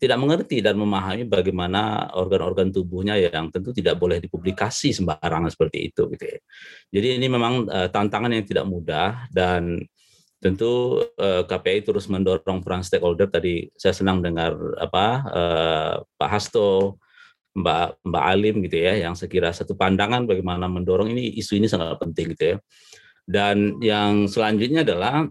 tidak 0.02 0.18
mengerti 0.18 0.66
dan 0.66 0.74
memahami 0.82 1.30
bagaimana 1.30 2.10
organ-organ 2.18 2.74
tubuhnya 2.74 3.22
yang 3.22 3.54
tentu 3.54 3.70
tidak 3.70 3.94
boleh 4.02 4.18
dipublikasi 4.18 4.98
sembarangan 4.98 5.46
seperti 5.46 5.94
itu 5.94 6.10
gitu 6.10 6.26
ya. 6.26 6.42
Jadi 6.90 7.22
ini 7.22 7.30
memang 7.30 7.70
tantangan 7.70 8.34
yang 8.34 8.42
tidak 8.50 8.66
mudah 8.66 9.30
dan 9.30 9.78
tentu 10.42 11.06
KPI 11.22 11.86
terus 11.86 12.10
mendorong 12.10 12.66
peran 12.66 12.82
stakeholder 12.82 13.30
tadi 13.30 13.70
saya 13.78 13.94
senang 13.94 14.26
dengar 14.26 14.58
apa 14.82 15.06
Pak 16.18 16.30
Hasto 16.34 16.98
Mbak 17.52 18.08
Mbak 18.08 18.24
Alim 18.32 18.56
gitu 18.64 18.78
ya 18.80 18.96
yang 18.96 19.14
sekira 19.14 19.52
satu 19.52 19.76
pandangan 19.76 20.24
bagaimana 20.24 20.72
mendorong 20.72 21.12
ini 21.12 21.36
isu 21.36 21.60
ini 21.60 21.68
sangat 21.68 22.00
penting 22.00 22.32
gitu 22.36 22.56
ya. 22.56 22.58
Dan 23.28 23.80
yang 23.84 24.26
selanjutnya 24.32 24.88
adalah 24.88 25.28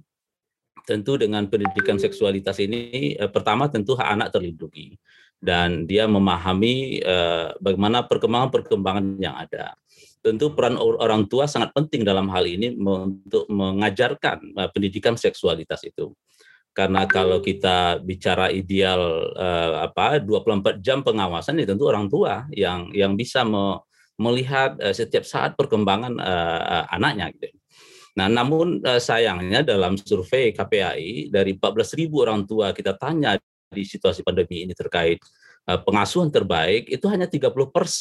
tentu 0.85 1.17
dengan 1.21 1.47
pendidikan 1.49 1.97
seksualitas 1.97 2.57
ini 2.61 3.15
eh, 3.17 3.31
pertama 3.31 3.69
tentu 3.69 3.97
hak 3.97 4.09
anak 4.09 4.29
terlindungi 4.33 4.97
dan 5.41 5.89
dia 5.89 6.05
memahami 6.05 7.01
eh, 7.01 7.49
bagaimana 7.59 8.05
perkembangan-perkembangan 8.05 9.17
yang 9.17 9.37
ada. 9.37 9.73
Tentu 10.21 10.53
peran 10.53 10.77
orang 10.77 11.25
tua 11.33 11.49
sangat 11.49 11.73
penting 11.73 12.05
dalam 12.05 12.29
hal 12.29 12.45
ini 12.45 12.77
untuk 12.77 13.49
mengajarkan 13.49 14.53
eh, 14.53 14.69
pendidikan 14.69 15.17
seksualitas 15.17 15.81
itu 15.89 16.13
karena 16.71 17.03
kalau 17.11 17.43
kita 17.43 17.99
bicara 17.99 18.47
ideal 18.49 19.27
uh, 19.35 19.83
apa 19.91 20.23
24 20.23 20.79
jam 20.79 21.03
pengawasan 21.03 21.59
ya 21.59 21.67
tentu 21.67 21.91
orang 21.91 22.07
tua 22.07 22.47
yang 22.55 22.95
yang 22.95 23.19
bisa 23.19 23.43
me, 23.43 23.83
melihat 24.21 24.79
uh, 24.79 24.95
setiap 24.95 25.27
saat 25.27 25.59
perkembangan 25.59 26.15
uh, 26.21 26.63
uh, 26.63 26.85
anaknya 26.95 27.35
gitu. 27.35 27.51
Nah, 28.15 28.27
namun 28.31 28.83
uh, 28.87 29.03
sayangnya 29.03 29.67
dalam 29.67 29.99
survei 29.99 30.55
KPAI 30.55 31.31
dari 31.31 31.59
14.000 31.59 32.07
orang 32.23 32.47
tua 32.47 32.71
kita 32.71 32.95
tanya 32.95 33.35
di 33.71 33.83
situasi 33.87 34.27
pandemi 34.27 34.67
ini 34.67 34.75
terkait 34.75 35.23
pengasuhan 35.71 36.33
terbaik 36.35 36.91
itu 36.91 37.07
hanya 37.07 37.31
30% 37.31 37.47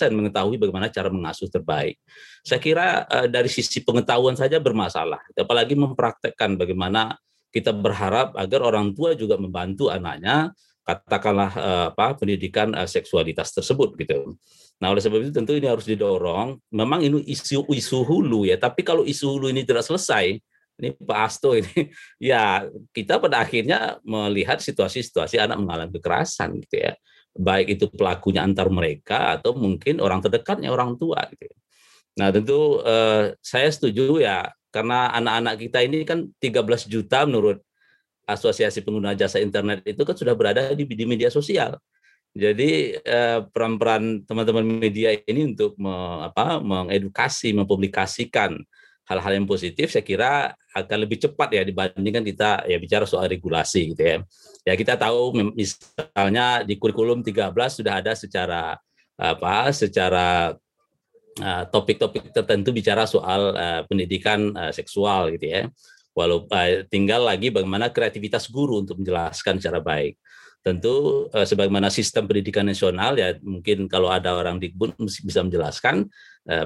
mengetahui 0.10 0.58
bagaimana 0.58 0.90
cara 0.90 1.14
mengasuh 1.14 1.46
terbaik. 1.54 2.02
Saya 2.42 2.58
kira 2.58 3.06
dari 3.30 3.46
sisi 3.46 3.86
pengetahuan 3.86 4.34
saja 4.34 4.58
bermasalah, 4.58 5.22
apalagi 5.38 5.78
mempraktekkan 5.78 6.58
bagaimana 6.58 7.14
kita 7.50 7.74
berharap 7.74 8.38
agar 8.38 8.62
orang 8.62 8.94
tua 8.94 9.18
juga 9.18 9.38
membantu 9.38 9.90
anaknya 9.90 10.54
katakanlah 10.90 11.52
apa 11.94 12.18
pendidikan 12.18 12.74
seksualitas 12.90 13.54
tersebut 13.54 13.94
gitu. 13.94 14.34
Nah, 14.82 14.96
oleh 14.96 15.04
sebab 15.04 15.22
itu 15.22 15.36
tentu 15.36 15.54
ini 15.54 15.68
harus 15.68 15.86
didorong. 15.86 16.58
Memang 16.72 17.04
ini 17.04 17.22
isu-isu 17.30 18.02
hulu 18.02 18.48
ya, 18.48 18.58
tapi 18.58 18.82
kalau 18.82 19.04
isu 19.04 19.38
hulu 19.38 19.52
ini 19.52 19.68
tidak 19.68 19.86
selesai, 19.86 20.40
ini 20.80 20.90
Pak 20.96 21.20
Asto 21.20 21.54
ini 21.54 21.92
ya 22.32 22.64
kita 22.96 23.20
pada 23.20 23.44
akhirnya 23.44 24.00
melihat 24.08 24.64
situasi-situasi 24.64 25.38
anak 25.38 25.60
mengalami 25.60 26.00
kekerasan 26.00 26.58
gitu 26.64 26.90
ya. 26.90 26.94
Baik 27.36 27.78
itu 27.78 27.86
pelakunya 27.92 28.42
antar 28.42 28.72
mereka 28.74 29.38
atau 29.38 29.54
mungkin 29.54 30.02
orang 30.02 30.24
terdekatnya 30.24 30.72
orang 30.74 30.98
tua 30.98 31.22
gitu. 31.30 31.46
Ya. 31.46 31.56
Nah, 32.20 32.28
tentu 32.34 32.82
eh, 32.84 33.36
saya 33.44 33.70
setuju 33.70 34.20
ya 34.20 34.48
karena 34.70 35.10
anak-anak 35.14 35.56
kita 35.58 35.80
ini 35.86 36.06
kan 36.06 36.30
13 36.38 36.90
juta 36.90 37.26
menurut 37.26 37.62
Asosiasi 38.30 38.86
Pengguna 38.86 39.18
Jasa 39.18 39.42
Internet 39.42 39.82
itu 39.90 40.02
kan 40.06 40.14
sudah 40.14 40.38
berada 40.38 40.70
di, 40.78 40.86
di 40.86 41.06
media 41.10 41.34
sosial. 41.34 41.82
Jadi 42.38 42.94
eh, 42.94 43.40
peran-peran 43.50 44.22
teman-teman 44.30 44.62
media 44.62 45.18
ini 45.26 45.50
untuk 45.50 45.74
me, 45.82 45.90
apa, 46.30 46.62
mengedukasi, 46.62 47.58
mempublikasikan 47.58 48.54
hal-hal 49.10 49.42
yang 49.42 49.50
positif, 49.50 49.90
saya 49.90 50.06
kira 50.06 50.54
akan 50.78 50.98
lebih 51.02 51.18
cepat 51.18 51.50
ya 51.58 51.66
dibandingkan 51.66 52.22
kita 52.22 52.70
ya 52.70 52.78
bicara 52.78 53.10
soal 53.10 53.26
regulasi 53.26 53.98
gitu 53.98 54.06
ya. 54.06 54.18
Ya 54.62 54.74
kita 54.78 54.94
tahu 54.94 55.34
misalnya 55.58 56.62
di 56.62 56.78
kurikulum 56.78 57.26
13 57.26 57.50
sudah 57.74 57.98
ada 57.98 58.14
secara 58.14 58.78
apa, 59.18 59.74
secara 59.74 60.54
topik-topik 61.72 62.30
uh, 62.30 62.34
tertentu 62.42 62.70
bicara 62.76 63.08
soal 63.08 63.56
uh, 63.56 63.82
pendidikan 63.88 64.52
uh, 64.54 64.72
seksual 64.76 65.32
gitu 65.36 65.48
ya. 65.48 65.62
Walau 66.14 66.46
uh, 66.50 66.84
tinggal 66.92 67.24
lagi 67.26 67.50
bagaimana 67.50 67.90
kreativitas 67.90 68.52
guru 68.52 68.84
untuk 68.84 69.00
menjelaskan 69.00 69.58
secara 69.58 69.80
baik 69.80 70.20
tentu 70.60 71.26
eh, 71.32 71.48
sebagaimana 71.48 71.88
sistem 71.88 72.28
pendidikan 72.28 72.68
nasional 72.68 73.16
ya 73.16 73.32
mungkin 73.40 73.88
kalau 73.88 74.12
ada 74.12 74.36
orang 74.36 74.60
Dikbud 74.60 75.00
bisa 75.00 75.40
menjelaskan 75.40 76.04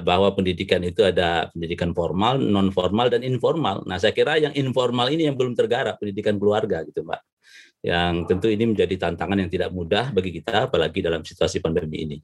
bahwa 0.02 0.32
pendidikan 0.32 0.80
itu 0.80 1.04
ada 1.04 1.52
pendidikan 1.52 1.92
formal, 1.92 2.40
non 2.40 2.72
formal 2.72 3.12
dan 3.12 3.20
informal. 3.20 3.84
Nah, 3.84 4.00
saya 4.00 4.16
kira 4.16 4.40
yang 4.40 4.56
informal 4.56 5.12
ini 5.12 5.28
yang 5.28 5.36
belum 5.36 5.52
tergarap 5.52 6.00
pendidikan 6.00 6.40
keluarga 6.40 6.80
gitu, 6.88 7.04
Mbak. 7.04 7.20
Yang 7.84 8.14
tentu 8.32 8.48
ini 8.48 8.64
menjadi 8.72 8.96
tantangan 8.96 9.44
yang 9.44 9.52
tidak 9.52 9.68
mudah 9.76 10.08
bagi 10.08 10.40
kita 10.40 10.72
apalagi 10.72 11.04
dalam 11.04 11.20
situasi 11.20 11.60
pandemi 11.60 12.08
ini. 12.08 12.16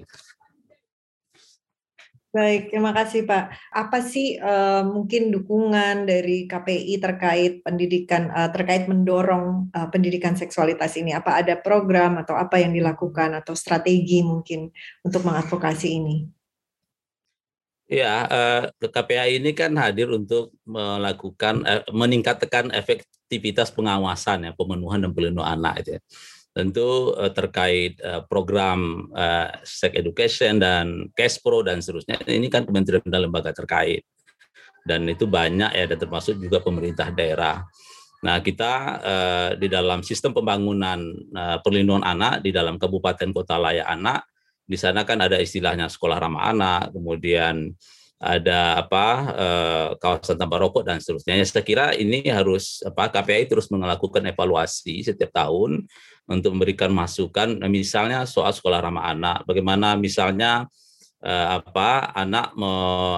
Baik, 2.31 2.71
terima 2.71 2.95
kasih 2.95 3.27
Pak. 3.27 3.75
Apa 3.75 4.07
sih 4.07 4.39
uh, 4.39 4.87
mungkin 4.87 5.35
dukungan 5.35 6.07
dari 6.07 6.47
KPI 6.47 7.03
terkait 7.03 7.59
pendidikan, 7.67 8.31
uh, 8.31 8.47
terkait 8.55 8.87
mendorong 8.87 9.67
uh, 9.75 9.91
pendidikan 9.91 10.39
seksualitas 10.39 10.95
ini? 10.95 11.11
Apa 11.11 11.43
ada 11.43 11.59
program 11.59 12.23
atau 12.23 12.39
apa 12.39 12.63
yang 12.63 12.71
dilakukan 12.71 13.35
atau 13.35 13.59
strategi 13.59 14.23
mungkin 14.23 14.71
untuk 15.03 15.27
mengadvokasi 15.27 15.89
ini? 15.91 16.17
Ya, 17.91 18.23
uh, 18.31 18.63
KPI 18.79 19.43
ini 19.43 19.51
kan 19.51 19.75
hadir 19.75 20.07
untuk 20.15 20.55
melakukan, 20.63 21.67
uh, 21.67 21.83
meningkatkan 21.91 22.71
efektivitas 22.71 23.75
pengawasan 23.75 24.47
ya, 24.47 24.53
pemenuhan 24.55 25.03
dan 25.03 25.11
pelindungan 25.11 25.59
anak 25.59 25.83
itu 25.83 25.99
ya 25.99 26.03
tentu 26.51 27.15
uh, 27.15 27.31
terkait 27.31 27.95
uh, 28.03 28.27
program 28.27 29.07
uh, 29.15 29.55
sex 29.63 29.95
education 29.95 30.59
dan 30.59 31.09
Pro 31.15 31.63
dan 31.63 31.79
seterusnya 31.79 32.19
ini 32.27 32.51
kan 32.51 32.67
kementerian 32.67 33.07
dan 33.07 33.31
lembaga 33.31 33.55
terkait 33.55 34.03
dan 34.83 35.07
itu 35.07 35.31
banyak 35.31 35.71
ya 35.71 35.85
dan 35.87 35.99
termasuk 36.01 36.41
juga 36.41 36.59
pemerintah 36.59 37.13
daerah. 37.13 37.63
Nah 38.21 38.37
kita 38.43 38.73
uh, 39.01 39.51
di 39.57 39.71
dalam 39.71 40.05
sistem 40.05 40.37
pembangunan 40.37 41.01
uh, 41.33 41.59
perlindungan 41.63 42.05
anak 42.05 42.45
di 42.45 42.51
dalam 42.53 42.77
kabupaten 42.77 43.31
kota 43.33 43.57
layak 43.57 43.87
anak 43.87 44.27
di 44.71 44.77
sana 44.79 45.03
kan 45.03 45.19
ada 45.19 45.41
istilahnya 45.41 45.91
sekolah 45.91 46.19
ramah 46.21 46.53
anak 46.53 46.95
kemudian 46.95 47.75
ada 48.21 48.85
apa 48.85 49.07
eh, 49.33 49.89
kawasan 49.97 50.37
tanpa 50.37 50.61
rokok 50.61 50.85
dan 50.85 51.01
seterusnya. 51.01 51.41
Saya 51.41 51.65
kira 51.65 51.97
ini 51.97 52.21
harus 52.29 52.85
apa 52.85 53.09
KPI 53.09 53.49
terus 53.49 53.73
melakukan 53.73 54.21
evaluasi 54.29 55.01
setiap 55.01 55.33
tahun 55.33 55.89
untuk 56.31 56.55
memberikan 56.55 56.95
masukan 56.95 57.59
misalnya 57.67 58.23
soal 58.23 58.55
sekolah 58.55 58.79
ramah 58.79 59.11
anak, 59.11 59.43
bagaimana 59.43 59.99
misalnya 59.99 60.71
eh, 61.21 61.49
apa 61.59 62.15
anak 62.15 62.55
me, 62.55 62.73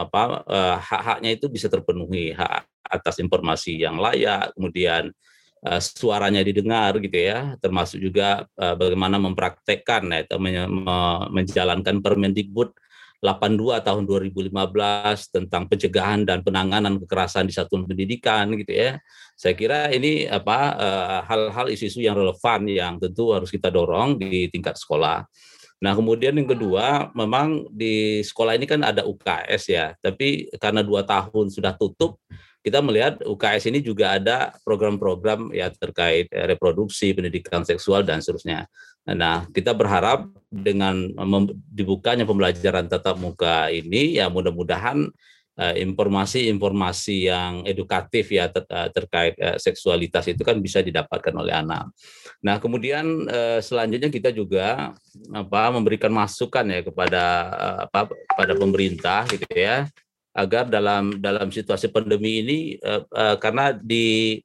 apa 0.09 0.23
eh, 0.49 0.77
hak-haknya 0.81 1.31
itu 1.37 1.47
bisa 1.53 1.69
terpenuhi, 1.69 2.33
hak 2.33 2.65
atas 2.89 3.21
informasi 3.21 3.85
yang 3.85 4.01
layak, 4.01 4.57
kemudian 4.57 5.13
eh, 5.61 5.81
suaranya 5.81 6.41
didengar 6.41 6.97
gitu 6.99 7.19
ya, 7.21 7.55
termasuk 7.61 8.01
juga 8.01 8.49
eh, 8.57 8.75
bagaimana 8.75 9.21
mempraktekkan 9.21 10.09
ya, 10.09 10.19
atau 10.25 10.39
menjalankan 11.29 12.01
Permendikbud 12.01 12.73
82 13.23 13.87
tahun 13.87 14.03
2015 14.03 14.51
tentang 15.31 15.71
pencegahan 15.71 16.27
dan 16.27 16.43
penanganan 16.43 16.99
kekerasan 17.07 17.47
di 17.47 17.55
satuan 17.55 17.87
pendidikan 17.87 18.51
gitu 18.59 18.75
ya. 18.75 18.99
Saya 19.39 19.55
kira 19.55 19.95
ini 19.95 20.27
apa 20.27 20.59
eh, 20.75 21.19
hal-hal 21.31 21.71
isu-isu 21.71 22.03
yang 22.03 22.19
relevan 22.19 22.67
yang 22.67 22.95
tentu 22.99 23.31
harus 23.31 23.47
kita 23.47 23.71
dorong 23.71 24.19
di 24.19 24.51
tingkat 24.51 24.75
sekolah. 24.75 25.23
Nah, 25.83 25.99
kemudian 25.99 26.35
yang 26.35 26.47
kedua, 26.47 27.11
memang 27.15 27.67
di 27.71 28.23
sekolah 28.23 28.55
ini 28.55 28.71
kan 28.71 28.87
ada 28.87 29.03
UKS 29.03 29.63
ya, 29.67 29.95
tapi 29.99 30.47
karena 30.59 30.79
dua 30.79 31.03
tahun 31.03 31.51
sudah 31.51 31.75
tutup, 31.75 32.23
kita 32.63 32.79
melihat 32.79 33.19
UKS 33.27 33.75
ini 33.75 33.83
juga 33.83 34.15
ada 34.15 34.55
program-program 34.63 35.51
ya 35.51 35.71
terkait 35.75 36.31
eh, 36.31 36.47
reproduksi, 36.47 37.11
pendidikan 37.11 37.67
seksual 37.67 38.07
dan 38.07 38.23
seterusnya. 38.23 38.71
Nah, 39.03 39.51
kita 39.51 39.75
berharap 39.75 40.31
dengan 40.47 41.11
dibukanya 41.67 42.23
pembelajaran 42.23 42.87
tatap 42.87 43.19
muka 43.19 43.67
ini 43.73 44.21
ya 44.21 44.31
mudah-mudahan 44.31 45.11
eh, 45.59 45.75
informasi-informasi 45.83 47.27
yang 47.27 47.67
edukatif 47.67 48.31
ya 48.31 48.47
eh, 48.47 48.89
terkait 48.95 49.35
seksualitas 49.59 50.31
itu 50.31 50.47
kan 50.47 50.55
bisa 50.63 50.79
didapatkan 50.87 51.35
oleh 51.35 51.51
anak. 51.51 51.91
Nah, 52.47 52.63
kemudian 52.63 53.27
selanjutnya 53.59 54.11
kita 54.11 54.31
juga 54.31 54.95
apa 55.35 55.63
memberikan 55.75 56.15
masukan 56.15 56.67
ya 56.71 56.81
kepada 56.87 57.25
apa 57.91 58.07
pada 58.39 58.55
pemerintah 58.55 59.27
gitu 59.31 59.47
ya 59.51 59.87
agar 60.33 60.71
dalam 60.71 61.19
dalam 61.19 61.51
situasi 61.51 61.91
pandemi 61.91 62.43
ini 62.43 62.59
karena 63.39 63.75
di 63.77 64.41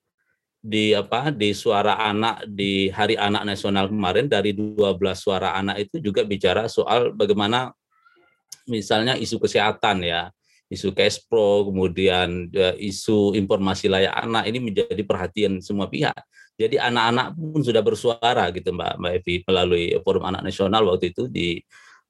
di 0.68 0.92
apa 0.92 1.32
di 1.32 1.56
suara 1.56 1.96
anak 1.96 2.44
di 2.44 2.92
Hari 2.92 3.16
Anak 3.16 3.48
Nasional 3.48 3.88
kemarin 3.88 4.28
dari 4.28 4.52
12 4.52 4.76
suara 5.16 5.56
anak 5.56 5.88
itu 5.88 6.04
juga 6.04 6.28
bicara 6.28 6.68
soal 6.68 7.16
bagaimana 7.16 7.72
misalnya 8.68 9.16
isu 9.16 9.40
kesehatan 9.40 10.04
ya 10.04 10.28
isu 10.68 10.92
pro 11.32 11.72
kemudian 11.72 12.52
uh, 12.52 12.76
isu 12.76 13.40
informasi 13.40 13.88
layak 13.88 14.12
anak 14.12 14.44
ini 14.52 14.60
menjadi 14.60 15.00
perhatian 15.08 15.64
semua 15.64 15.88
pihak. 15.88 16.20
Jadi 16.60 16.76
anak-anak 16.76 17.38
pun 17.38 17.62
sudah 17.64 17.80
bersuara 17.86 18.52
gitu 18.52 18.76
Mbak 18.76 18.94
Mbak 19.00 19.14
Evi 19.22 19.36
melalui 19.48 19.86
Forum 20.04 20.28
Anak 20.28 20.44
Nasional 20.44 20.84
waktu 20.90 21.16
itu 21.16 21.32
di 21.32 21.62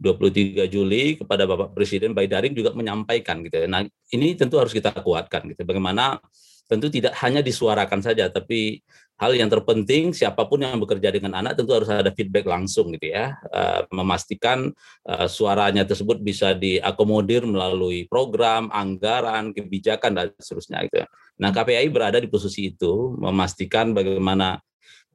23 0.02 0.66
Juli 0.72 1.18
kepada 1.18 1.46
Bapak 1.46 1.74
Presiden 1.78 2.18
daring 2.18 2.54
juga 2.58 2.74
menyampaikan 2.74 3.42
gitu. 3.46 3.66
Nah, 3.66 3.86
ini 4.14 4.38
tentu 4.38 4.58
harus 4.62 4.74
kita 4.74 4.94
kuatkan 4.94 5.46
gitu. 5.52 5.66
Bagaimana 5.68 6.22
tentu 6.68 6.92
tidak 6.92 7.16
hanya 7.24 7.40
disuarakan 7.40 8.04
saja 8.04 8.28
tapi 8.28 8.84
hal 9.18 9.34
yang 9.34 9.50
terpenting 9.50 10.14
siapa 10.14 10.46
pun 10.46 10.62
yang 10.62 10.78
bekerja 10.78 11.10
dengan 11.10 11.42
anak 11.42 11.58
tentu 11.58 11.74
harus 11.74 11.90
ada 11.90 12.14
feedback 12.14 12.46
langsung 12.46 12.94
gitu 12.94 13.10
ya. 13.10 13.34
Uh, 13.50 13.82
memastikan 13.90 14.70
uh, 15.10 15.26
suaranya 15.26 15.88
tersebut 15.88 16.22
bisa 16.22 16.54
diakomodir 16.54 17.42
melalui 17.48 18.06
program, 18.06 18.70
anggaran, 18.70 19.58
kebijakan 19.58 20.12
dan 20.14 20.26
seterusnya 20.38 20.86
gitu. 20.86 21.02
Nah, 21.42 21.50
KPI 21.50 21.90
berada 21.90 22.22
di 22.22 22.30
posisi 22.30 22.70
itu 22.70 23.18
memastikan 23.18 23.94
bagaimana 23.98 24.62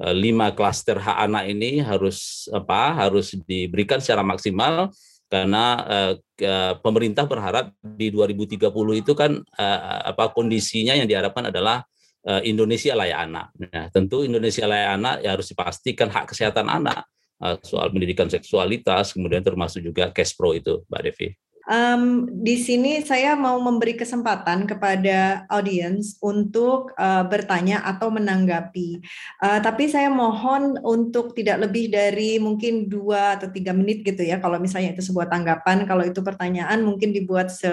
Eh, 0.03 0.17
lima 0.19 0.51
klaster 0.51 0.99
hak 0.99 1.19
anak 1.31 1.45
ini 1.53 1.79
harus 1.79 2.49
apa 2.51 3.07
harus 3.07 3.38
diberikan 3.47 4.03
secara 4.03 4.27
maksimal 4.27 4.91
karena 5.33 5.64
eh, 5.88 6.77
pemerintah 6.85 7.25
berharap 7.25 7.73
di 7.81 8.12
2030 8.12 8.68
itu 9.01 9.12
kan 9.16 9.40
eh, 9.40 9.81
apa 10.12 10.29
kondisinya 10.37 10.92
yang 10.92 11.09
diharapkan 11.09 11.49
adalah 11.49 11.81
eh, 12.29 12.53
Indonesia 12.53 12.92
layak 12.92 13.18
anak. 13.33 13.47
Nah, 13.57 13.88
tentu 13.88 14.29
Indonesia 14.29 14.68
layak 14.68 14.90
anak 15.01 15.16
ya 15.25 15.33
harus 15.33 15.49
dipastikan 15.49 16.12
hak 16.12 16.29
kesehatan 16.29 16.68
anak 16.68 17.09
eh, 17.40 17.57
soal 17.64 17.88
pendidikan 17.88 18.29
seksualitas 18.29 19.16
kemudian 19.16 19.40
termasuk 19.40 19.81
juga 19.81 20.12
cash 20.12 20.37
pro 20.37 20.53
itu 20.53 20.85
Mbak 20.92 21.01
Devi. 21.01 21.33
Um, 21.70 22.27
di 22.42 22.59
sini 22.59 23.07
saya 23.07 23.38
mau 23.38 23.55
memberi 23.62 23.94
kesempatan 23.94 24.66
kepada 24.66 25.46
audiens 25.46 26.18
untuk 26.18 26.90
uh, 26.98 27.22
bertanya 27.22 27.87
atau 27.87 28.11
menanggapi. 28.11 28.98
Uh, 29.38 29.62
tapi 29.62 29.87
saya 29.87 30.11
mohon 30.11 30.75
untuk 30.83 31.38
tidak 31.38 31.68
lebih 31.68 31.92
dari 31.92 32.42
mungkin 32.42 32.90
dua 32.90 33.38
atau 33.38 33.46
tiga 33.46 33.70
menit 33.70 34.03
gitu 34.03 34.27
ya. 34.27 34.42
Kalau 34.42 34.59
misalnya 34.59 34.96
itu 34.98 35.07
sebuah 35.07 35.31
tanggapan, 35.31 35.87
kalau 35.87 36.03
itu 36.03 36.18
pertanyaan 36.25 36.83
mungkin 36.83 37.14
dibuat 37.14 37.55
se, 37.55 37.70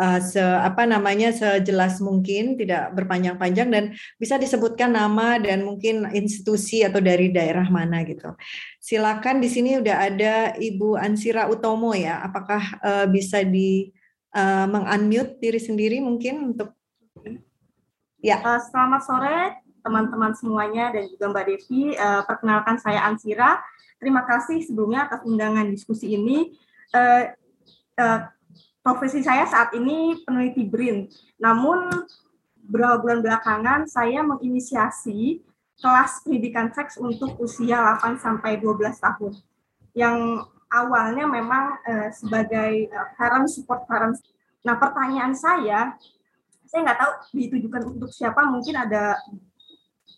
uh, 0.00 0.18
se 0.18 0.42
apa 0.42 0.88
namanya 0.88 1.30
sejelas 1.30 2.02
mungkin, 2.02 2.58
tidak 2.58 2.96
berpanjang-panjang 2.98 3.68
dan 3.70 3.84
bisa 4.18 4.34
disebutkan 4.34 4.96
nama 4.96 5.38
dan 5.38 5.62
mungkin 5.62 6.10
institusi 6.10 6.82
atau 6.82 6.98
dari 6.98 7.30
daerah 7.30 7.70
mana 7.70 8.02
gitu. 8.02 8.34
Silakan 8.88 9.44
di 9.44 9.52
sini 9.52 9.76
udah 9.76 9.96
ada 10.00 10.34
Ibu 10.56 10.96
Ansira 10.96 11.44
Utomo 11.52 11.92
ya. 11.92 12.24
Apakah 12.24 12.62
uh, 12.80 13.06
bisa 13.10 13.27
di 13.44 13.92
uh, 14.32 14.64
mengunmute 14.64 15.36
diri 15.42 15.60
sendiri 15.60 16.00
mungkin 16.00 16.54
untuk 16.54 16.78
Ya. 18.18 18.42
Uh, 18.42 18.58
selamat 18.58 19.02
sore 19.06 19.38
teman-teman 19.86 20.34
semuanya 20.34 20.90
dan 20.90 21.06
juga 21.06 21.30
Mbak 21.30 21.44
Devi. 21.46 21.94
Uh, 21.94 22.22
perkenalkan 22.26 22.76
saya 22.82 23.06
Ansira. 23.06 23.62
Terima 24.02 24.26
kasih 24.26 24.62
sebelumnya 24.66 25.06
atas 25.06 25.22
undangan 25.22 25.70
diskusi 25.70 26.18
ini. 26.18 26.50
Uh, 26.90 27.30
uh, 27.94 28.26
profesi 28.82 29.22
saya 29.22 29.46
saat 29.46 29.70
ini 29.78 30.18
peneliti 30.26 30.66
BRIN. 30.66 31.06
Namun 31.38 31.94
beberapa 32.58 32.98
bulan 33.06 33.22
belakangan 33.22 33.80
saya 33.86 34.26
menginisiasi 34.26 35.46
kelas 35.78 36.26
pendidikan 36.26 36.74
seks 36.74 36.98
untuk 36.98 37.38
usia 37.38 37.78
8 38.02 38.18
sampai 38.18 38.58
12 38.58 38.98
tahun. 38.98 39.32
Yang 39.94 40.18
awalnya 40.72 41.24
memang 41.24 41.80
uh, 41.84 42.08
sebagai 42.12 42.92
uh, 42.92 43.08
parent 43.16 43.48
support 43.48 43.84
parents. 43.88 44.24
Nah, 44.64 44.76
pertanyaan 44.76 45.32
saya 45.32 45.96
saya 46.68 46.84
nggak 46.84 47.00
tahu 47.00 47.12
ditujukan 47.32 47.82
untuk 47.96 48.12
siapa, 48.12 48.44
mungkin 48.44 48.76
ada 48.76 49.16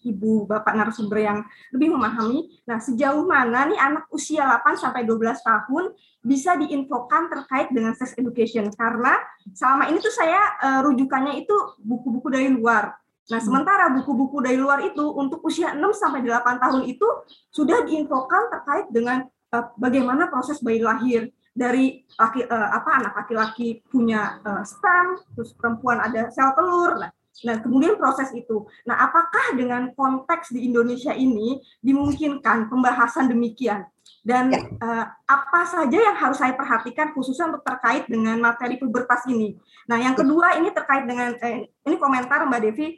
ibu 0.02 0.48
bapak 0.48 0.74
narasumber 0.74 1.22
yang 1.22 1.38
lebih 1.70 1.94
memahami. 1.94 2.58
Nah, 2.66 2.82
sejauh 2.82 3.22
mana 3.22 3.70
nih 3.70 3.78
anak 3.78 4.10
usia 4.10 4.42
8 4.42 4.74
sampai 4.74 5.06
12 5.06 5.38
tahun 5.44 5.84
bisa 6.26 6.58
diinfokan 6.58 7.30
terkait 7.30 7.70
dengan 7.70 7.94
sex 7.94 8.18
education 8.18 8.66
karena 8.74 9.14
selama 9.54 9.86
ini 9.88 10.02
tuh 10.02 10.10
saya 10.10 10.40
uh, 10.58 10.80
rujukannya 10.84 11.38
itu 11.44 11.54
buku-buku 11.80 12.28
dari 12.32 12.48
luar 12.50 13.00
Nah, 13.30 13.38
sementara 13.38 13.86
buku-buku 13.94 14.42
dari 14.42 14.58
luar 14.58 14.82
itu 14.82 15.06
untuk 15.14 15.38
usia 15.46 15.70
6 15.70 15.78
sampai 15.94 16.26
8 16.26 16.58
tahun 16.58 16.82
itu 16.90 17.06
sudah 17.54 17.86
diinfokan 17.86 18.50
terkait 18.50 18.90
dengan 18.90 19.22
uh, 19.52 19.66
bagaimana 19.76 20.30
proses 20.30 20.58
bayi 20.62 20.82
lahir 20.82 21.30
dari 21.50 22.06
laki 22.14 22.46
uh, 22.46 22.70
apa 22.74 22.90
anak 23.02 23.12
laki-laki 23.24 23.82
punya 23.90 24.38
uh, 24.46 24.62
sperm, 24.62 25.18
terus 25.34 25.52
perempuan 25.58 25.98
ada 25.98 26.30
sel 26.30 26.54
telur. 26.54 26.96
Nah, 26.96 27.10
nah, 27.42 27.56
kemudian 27.58 27.98
proses 27.98 28.30
itu. 28.32 28.64
Nah, 28.86 28.96
apakah 29.10 29.58
dengan 29.58 29.90
konteks 29.92 30.54
di 30.54 30.70
Indonesia 30.70 31.10
ini 31.10 31.58
dimungkinkan 31.82 32.70
pembahasan 32.70 33.28
demikian? 33.28 33.86
Dan 34.20 34.52
ya. 34.52 34.60
uh, 34.84 35.06
apa 35.26 35.60
saja 35.64 35.96
yang 35.96 36.16
harus 36.16 36.38
saya 36.38 36.52
perhatikan 36.52 37.16
khususnya 37.16 37.50
untuk 37.50 37.64
terkait 37.64 38.06
dengan 38.06 38.36
materi 38.38 38.78
pubertas 38.78 39.26
ini? 39.26 39.58
Nah, 39.90 39.98
yang 39.98 40.14
kedua 40.14 40.60
ini 40.60 40.70
terkait 40.70 41.08
dengan 41.08 41.34
eh, 41.40 41.66
ini 41.66 41.96
komentar 41.98 42.46
Mbak 42.46 42.62
Devi 42.62 42.88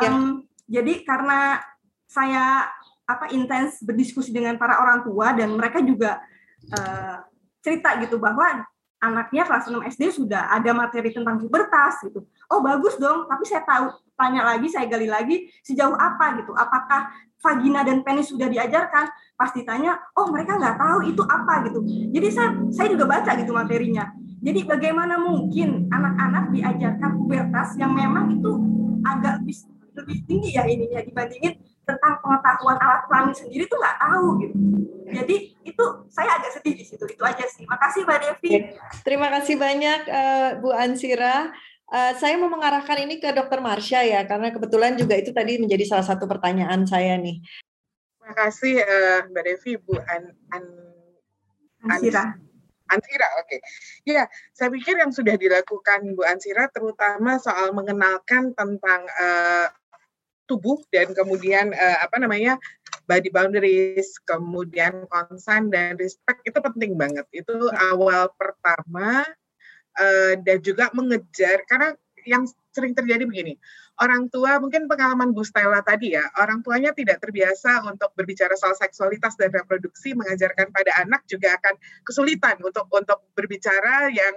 Ya. 0.00 0.08
Um, 0.08 0.48
jadi 0.64 1.04
karena 1.04 1.60
saya 2.08 2.68
apa 3.04 3.28
intens 3.32 3.84
berdiskusi 3.84 4.32
dengan 4.32 4.56
para 4.56 4.80
orang 4.80 5.04
tua 5.04 5.36
dan 5.36 5.52
mereka 5.52 5.84
juga 5.84 6.24
uh, 6.72 7.20
cerita 7.60 7.96
gitu 8.00 8.16
bahwa 8.16 8.64
anaknya 9.04 9.44
kelas 9.44 9.68
6 9.68 9.76
SD 9.96 10.02
sudah 10.16 10.48
ada 10.48 10.72
materi 10.72 11.12
tentang 11.12 11.36
pubertas 11.36 12.00
gitu. 12.08 12.24
Oh 12.48 12.64
bagus 12.64 12.96
dong, 12.96 13.28
tapi 13.28 13.44
saya 13.44 13.60
tahu 13.64 13.92
tanya 14.16 14.40
lagi, 14.44 14.72
saya 14.72 14.88
gali 14.88 15.04
lagi 15.04 15.52
sejauh 15.60 15.92
apa 15.92 16.40
gitu. 16.40 16.56
Apakah 16.56 17.12
vagina 17.44 17.84
dan 17.84 18.00
penis 18.00 18.32
sudah 18.32 18.48
diajarkan? 18.48 19.12
Pasti 19.36 19.60
tanya, 19.68 20.00
oh 20.16 20.32
mereka 20.32 20.56
nggak 20.56 20.76
tahu 20.80 20.98
itu 21.04 21.22
apa 21.28 21.68
gitu. 21.68 21.84
Jadi 21.84 22.28
saya 22.32 22.48
saya 22.72 22.88
juga 22.96 23.04
baca 23.04 23.30
gitu 23.36 23.52
materinya. 23.52 24.08
Jadi 24.44 24.60
bagaimana 24.64 25.20
mungkin 25.20 25.88
anak-anak 25.88 26.52
diajarkan 26.52 27.10
pubertas 27.16 27.76
yang 27.80 27.92
memang 27.92 28.40
itu 28.40 28.52
agak 29.04 29.40
lebih 29.44 29.56
lebih 29.94 30.18
tinggi 30.26 30.50
ya 30.58 30.64
ininya 30.66 31.00
dibandingin 31.06 31.54
tentang 31.84 32.20
pengetahuan 32.24 32.76
alat 32.80 33.04
kelamin 33.08 33.36
sendiri 33.36 33.64
tuh 33.68 33.78
nggak 33.78 33.98
tahu 34.00 34.26
gitu. 34.40 34.56
Jadi 35.14 35.36
itu 35.62 35.84
saya 36.08 36.40
agak 36.40 36.50
sedih 36.58 36.74
di 36.74 36.84
situ. 36.84 37.04
Itu 37.04 37.22
aja 37.22 37.44
sih. 37.46 37.64
Makasih 37.68 38.08
Mbak 38.08 38.18
Devi. 38.20 38.50
Terima 39.04 39.28
kasih 39.30 39.54
banyak 39.60 40.00
uh, 40.08 40.48
Bu 40.58 40.72
Ansira. 40.72 41.52
Uh, 41.84 42.16
saya 42.16 42.40
mau 42.40 42.48
mengarahkan 42.48 42.96
ini 43.04 43.20
ke 43.20 43.28
Dokter 43.36 43.60
Marsha 43.60 44.00
ya, 44.00 44.24
karena 44.24 44.48
kebetulan 44.50 44.96
juga 44.96 45.20
itu 45.20 45.30
tadi 45.36 45.60
menjadi 45.60 45.84
salah 45.84 46.06
satu 46.08 46.24
pertanyaan 46.24 46.88
saya 46.88 47.14
nih. 47.20 47.44
Terima 48.18 48.34
kasih 48.40 48.74
uh, 48.80 49.20
Mbak 49.28 49.44
Devi, 49.44 49.72
Bu 49.84 49.94
An, 50.00 50.32
An 50.56 50.64
Ansira. 51.84 52.40
Ansira, 52.84 53.28
oke. 53.40 53.48
Okay. 53.48 53.60
Ya, 54.04 54.28
saya 54.52 54.68
pikir 54.72 54.96
yang 54.96 55.12
sudah 55.12 55.36
dilakukan 55.36 56.16
Bu 56.16 56.24
Ansira 56.24 56.68
terutama 56.72 57.36
soal 57.36 57.72
mengenalkan 57.76 58.52
tentang 58.56 59.04
uh, 59.08 59.68
tubuh 60.44 60.80
dan 60.92 61.12
kemudian 61.16 61.72
uh, 61.72 61.98
apa 62.04 62.16
namanya 62.20 62.60
body 63.04 63.28
boundaries, 63.28 64.16
kemudian 64.24 65.04
consent 65.08 65.72
dan 65.72 65.96
respect 66.00 66.40
itu 66.44 66.58
penting 66.60 66.96
banget. 66.96 67.26
Itu 67.32 67.68
awal 67.72 68.32
pertama 68.36 69.24
uh, 69.98 70.34
dan 70.40 70.58
juga 70.60 70.88
mengejar 70.92 71.64
karena 71.68 71.96
yang 72.26 72.48
sering 72.74 72.92
terjadi 72.92 73.22
begini. 73.22 73.54
Orang 74.02 74.26
tua 74.26 74.58
mungkin 74.58 74.90
pengalaman 74.90 75.30
Bu 75.30 75.46
Stella 75.46 75.78
tadi 75.86 76.18
ya, 76.18 76.26
orang 76.42 76.66
tuanya 76.66 76.90
tidak 76.90 77.22
terbiasa 77.22 77.86
untuk 77.86 78.10
berbicara 78.18 78.58
soal 78.58 78.74
seksualitas 78.74 79.38
dan 79.38 79.54
reproduksi, 79.54 80.18
mengajarkan 80.18 80.74
pada 80.74 80.98
anak 80.98 81.22
juga 81.30 81.54
akan 81.54 81.78
kesulitan 82.02 82.58
untuk 82.66 82.90
untuk 82.90 83.22
berbicara 83.38 84.10
yang 84.10 84.34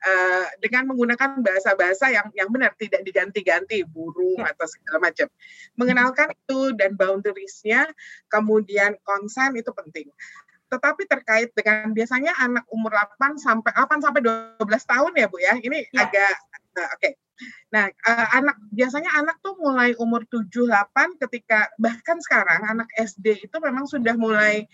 uh, 0.00 0.46
dengan 0.64 0.88
menggunakan 0.88 1.44
bahasa-bahasa 1.44 2.16
yang 2.16 2.32
yang 2.32 2.48
benar 2.48 2.72
tidak 2.80 3.04
diganti-ganti 3.04 3.84
burung 3.84 4.40
ya. 4.40 4.56
atau 4.56 4.64
segala 4.64 5.12
macam. 5.12 5.28
Mengenalkan 5.76 6.28
itu 6.32 6.72
dan 6.72 6.96
boundariesnya, 6.96 7.92
kemudian 8.32 8.96
konsen 9.04 9.52
itu 9.60 9.68
penting 9.76 10.08
tetapi 10.74 11.06
terkait 11.06 11.54
dengan 11.54 11.94
biasanya 11.94 12.34
anak 12.42 12.66
umur 12.74 12.90
8 12.90 13.38
sampai 13.38 13.70
8 13.70 14.02
sampai 14.02 14.20
12 14.26 14.58
tahun 14.66 15.12
ya 15.14 15.26
Bu 15.30 15.38
ya. 15.38 15.54
Ini 15.62 15.78
ya. 15.94 16.02
agak 16.02 16.34
uh, 16.74 16.88
oke. 16.90 16.90
Okay. 16.98 17.12
Nah, 17.74 17.90
uh, 17.90 18.28
anak 18.38 18.56
biasanya 18.70 19.10
anak 19.18 19.38
tuh 19.42 19.54
mulai 19.58 19.94
umur 19.98 20.26
7 20.26 20.50
8 20.50 21.22
ketika 21.22 21.70
bahkan 21.78 22.18
sekarang 22.22 22.62
anak 22.66 22.90
SD 22.98 23.46
itu 23.46 23.56
memang 23.62 23.86
sudah 23.86 24.14
mulai 24.14 24.66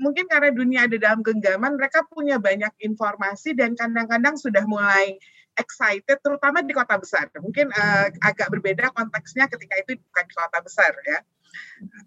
mungkin 0.00 0.24
karena 0.26 0.50
dunia 0.50 0.80
ada 0.88 0.96
dalam 0.96 1.20
genggaman 1.20 1.76
mereka 1.76 2.06
punya 2.08 2.40
banyak 2.40 2.72
informasi 2.80 3.52
dan 3.52 3.76
kadang-kadang 3.76 4.38
sudah 4.40 4.64
mulai 4.64 5.20
excited 5.60 6.18
terutama 6.24 6.64
di 6.64 6.72
kota 6.72 6.96
besar. 6.96 7.28
Mungkin 7.36 7.68
uh, 7.68 8.06
agak 8.24 8.48
berbeda 8.48 8.94
konteksnya 8.96 9.50
ketika 9.50 9.76
itu 9.76 10.00
bukan 10.00 10.24
di 10.24 10.34
kota 10.34 10.58
besar 10.64 10.92
ya. 11.04 11.20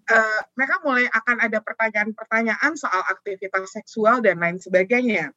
Uh, 0.09 0.41
mereka 0.53 0.81
mulai 0.85 1.05
akan 1.09 1.37
ada 1.41 1.59
pertanyaan-pertanyaan 1.63 2.73
soal 2.77 3.01
aktivitas 3.09 3.73
seksual 3.73 4.21
dan 4.21 4.39
lain 4.39 4.61
sebagainya. 4.61 5.33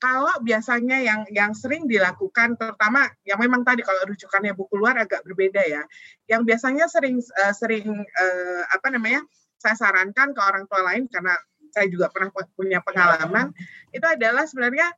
Kalau 0.00 0.32
biasanya 0.40 0.96
yang 1.04 1.28
yang 1.28 1.52
sering 1.52 1.84
dilakukan 1.84 2.56
terutama 2.56 3.04
yang 3.28 3.36
memang 3.36 3.68
tadi 3.68 3.84
kalau 3.84 4.00
rujukannya 4.08 4.56
buku 4.56 4.80
luar 4.80 4.96
agak 5.04 5.20
berbeda 5.28 5.60
ya. 5.60 5.84
Yang 6.24 6.42
biasanya 6.48 6.88
sering 6.88 7.20
uh, 7.20 7.52
sering 7.52 7.86
uh, 8.00 8.62
apa 8.72 8.88
namanya 8.88 9.20
saya 9.60 9.76
sarankan 9.76 10.32
ke 10.32 10.40
orang 10.40 10.64
tua 10.64 10.80
lain 10.88 11.04
karena 11.12 11.36
saya 11.70 11.86
juga 11.86 12.08
pernah 12.08 12.32
punya 12.56 12.80
pengalaman 12.80 13.52
itu 13.92 14.02
adalah 14.02 14.48
sebenarnya 14.48 14.88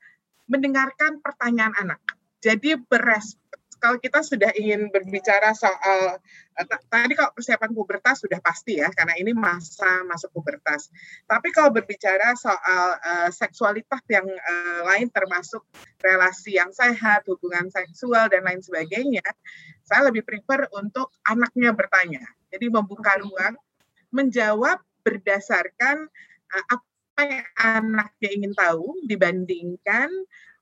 mendengarkan 0.47 1.19
pertanyaan 1.19 1.75
anak. 1.77 2.01
Jadi 2.39 2.79
beres 2.79 3.39
kalau 3.83 3.99
kita 3.99 4.23
sudah 4.23 4.55
ingin 4.55 4.95
berbicara 4.95 5.51
soal 5.59 6.23
uh, 6.55 6.79
tadi 6.87 7.19
kalau 7.19 7.35
persiapan 7.35 7.75
pubertas 7.75 8.23
sudah 8.23 8.39
pasti 8.39 8.79
ya 8.79 8.87
karena 8.95 9.19
ini 9.19 9.35
masa 9.35 10.07
masuk 10.07 10.31
pubertas. 10.31 10.87
Tapi 11.27 11.51
kalau 11.51 11.75
berbicara 11.75 12.39
soal 12.39 12.87
uh, 13.03 13.29
seksualitas 13.35 13.99
yang 14.07 14.23
uh, 14.23 14.81
lain 14.87 15.11
termasuk 15.11 15.67
relasi 15.99 16.63
yang 16.63 16.71
sehat, 16.71 17.27
hubungan 17.27 17.67
seksual 17.75 18.31
dan 18.31 18.47
lain 18.47 18.63
sebagainya, 18.63 19.27
saya 19.83 20.07
lebih 20.07 20.23
prefer 20.23 20.71
untuk 20.79 21.11
anaknya 21.27 21.75
bertanya. 21.75 22.23
Jadi 22.55 22.71
membuka 22.71 23.19
ruang 23.19 23.59
menjawab 24.15 24.79
berdasarkan 25.03 26.07
uh, 26.55 26.79
yang 27.21 27.45
anaknya 27.61 28.29
ingin 28.33 28.53
tahu 28.57 28.97
dibandingkan 29.05 30.09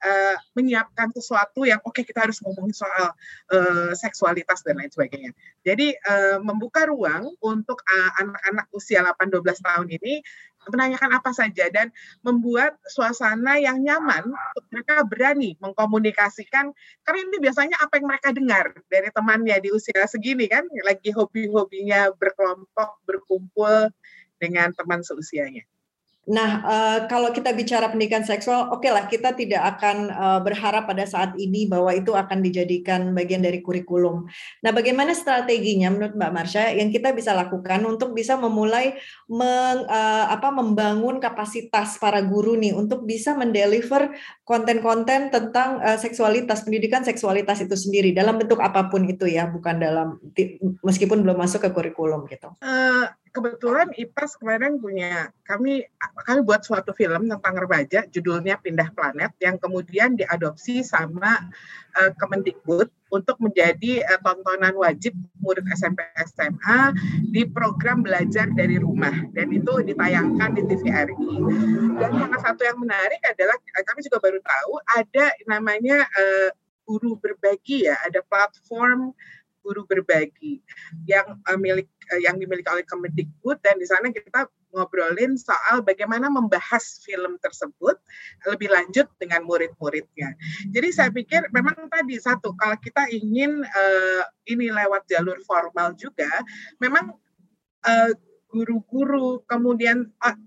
uh, 0.03 0.37
menyiapkan 0.57 1.13
sesuatu 1.15 1.63
yang 1.63 1.79
oke 1.85 1.95
okay, 1.95 2.05
kita 2.05 2.27
harus 2.27 2.41
ngomongin 2.43 2.75
soal 2.75 3.15
uh, 3.55 3.93
seksualitas 3.95 4.65
dan 4.67 4.81
lain 4.81 4.91
sebagainya. 4.91 5.31
Jadi 5.63 5.95
uh, 5.95 6.39
membuka 6.43 6.89
ruang 6.89 7.31
untuk 7.45 7.79
anak-anak 8.19 8.67
uh, 8.73 8.77
usia 8.77 9.05
8-12 9.05 9.63
tahun 9.63 9.89
ini 10.01 10.15
menanyakan 10.69 11.17
apa 11.17 11.33
saja 11.33 11.73
dan 11.73 11.89
membuat 12.21 12.77
suasana 12.85 13.57
yang 13.57 13.81
nyaman 13.81 14.29
untuk 14.29 14.67
mereka 14.69 15.01
berani 15.09 15.57
mengkomunikasikan 15.57 16.77
karena 17.01 17.19
ini 17.25 17.37
biasanya 17.41 17.81
apa 17.81 17.97
yang 17.97 18.07
mereka 18.13 18.29
dengar 18.29 18.67
dari 18.93 19.09
temannya 19.09 19.57
di 19.57 19.73
usia 19.73 20.05
segini 20.05 20.53
kan 20.53 20.69
lagi 20.85 21.17
hobi-hobinya 21.17 22.13
berkelompok 22.13 23.01
berkumpul 23.09 23.89
dengan 24.37 24.77
teman 24.77 25.01
seusianya. 25.01 25.65
Nah, 26.29 26.51
uh, 26.61 26.99
kalau 27.09 27.33
kita 27.33 27.57
bicara 27.57 27.89
pendidikan 27.89 28.21
seksual, 28.21 28.69
oke 28.69 28.85
okay 28.85 28.93
lah 28.93 29.09
kita 29.09 29.33
tidak 29.33 29.65
akan 29.77 30.13
uh, 30.13 30.41
berharap 30.45 30.85
pada 30.85 31.09
saat 31.09 31.33
ini 31.41 31.65
bahwa 31.65 31.97
itu 31.97 32.13
akan 32.13 32.45
dijadikan 32.45 33.17
bagian 33.17 33.41
dari 33.41 33.65
kurikulum. 33.65 34.29
Nah, 34.61 34.71
bagaimana 34.71 35.17
strateginya 35.17 35.89
menurut 35.89 36.13
Mbak 36.15 36.33
Marsha 36.37 36.77
yang 36.77 36.93
kita 36.93 37.17
bisa 37.17 37.33
lakukan 37.33 37.83
untuk 37.89 38.13
bisa 38.13 38.37
memulai 38.37 39.01
meng, 39.33 39.89
uh, 39.89 40.29
apa, 40.29 40.53
membangun 40.53 41.25
kapasitas 41.25 41.97
para 41.97 42.21
guru 42.21 42.53
nih 42.53 42.77
untuk 42.77 43.09
bisa 43.09 43.33
mendeliver 43.33 44.13
konten-konten 44.45 45.33
tentang 45.33 45.79
seksualitas, 45.97 46.67
pendidikan 46.67 47.07
seksualitas 47.07 47.63
itu 47.63 47.79
sendiri 47.79 48.11
dalam 48.11 48.37
bentuk 48.37 48.59
apa 48.59 48.91
pun 48.91 49.07
itu 49.07 49.25
ya, 49.31 49.47
bukan 49.47 49.79
dalam 49.79 50.19
meskipun 50.83 51.23
belum 51.23 51.39
masuk 51.39 51.65
ke 51.65 51.71
kurikulum 51.71 52.27
gitu. 52.27 52.51
Uh, 52.59 53.07
kebetulan 53.31 53.95
IPAS 53.95 54.43
kemarin 54.43 54.83
punya 54.83 55.31
kami 55.47 55.87
kami 56.27 56.41
buat 56.43 56.67
suatu 56.67 56.91
film 56.91 57.31
tentang 57.31 57.55
remaja 57.55 58.03
judulnya 58.11 58.59
Pindah 58.59 58.91
Planet 58.91 59.31
yang 59.39 59.55
kemudian 59.55 60.19
diadopsi 60.19 60.83
sama 60.83 61.39
uh, 61.95 62.11
Kemendikbud 62.19 62.91
untuk 63.15 63.39
menjadi 63.39 64.03
uh, 64.03 64.19
tontonan 64.23 64.75
wajib 64.75 65.15
murid 65.39 65.63
SMP 65.79 66.03
SMA 66.27 66.95
di 67.31 67.47
program 67.47 68.03
belajar 68.03 68.51
dari 68.51 68.83
rumah 68.83 69.15
dan 69.31 69.47
itu 69.55 69.73
ditayangkan 69.87 70.51
di 70.59 70.63
TVRI. 70.67 71.31
Dan 72.03 72.11
yang 72.11 72.35
satu 72.35 72.63
yang 72.67 72.79
menarik 72.83 73.23
adalah 73.27 73.55
eh, 73.55 73.85
kami 73.87 74.01
juga 74.07 74.19
baru 74.19 74.39
tahu 74.43 74.73
ada 74.99 75.27
namanya 75.47 76.03
uh, 76.03 76.51
guru 76.83 77.15
berbagi 77.23 77.87
ya, 77.87 77.95
ada 78.03 78.27
platform 78.27 79.15
guru 79.61 79.85
berbagi 79.85 80.59
yang 81.05 81.39
uh, 81.47 81.59
milik 81.61 81.87
yang 82.19 82.41
dimiliki 82.41 82.67
oleh 82.67 82.83
Kemendikbud 82.83 83.63
dan 83.63 83.79
di 83.79 83.87
sana 83.87 84.11
kita 84.11 84.51
ngobrolin 84.75 85.35
soal 85.35 85.83
bagaimana 85.83 86.31
membahas 86.31 87.03
film 87.03 87.39
tersebut 87.43 87.99
lebih 88.47 88.71
lanjut 88.71 89.07
dengan 89.19 89.43
murid-muridnya. 89.47 90.35
Jadi 90.71 90.89
saya 90.95 91.11
pikir 91.11 91.51
memang 91.51 91.91
tadi 91.91 92.19
satu 92.19 92.55
kalau 92.55 92.79
kita 92.79 93.07
ingin 93.11 93.63
uh, 93.63 94.23
ini 94.47 94.71
lewat 94.71 95.07
jalur 95.11 95.39
formal 95.47 95.95
juga, 95.99 96.31
memang 96.79 97.15
uh, 97.87 98.11
guru-guru 98.51 99.43
kemudian 99.47 100.11
uh, 100.23 100.39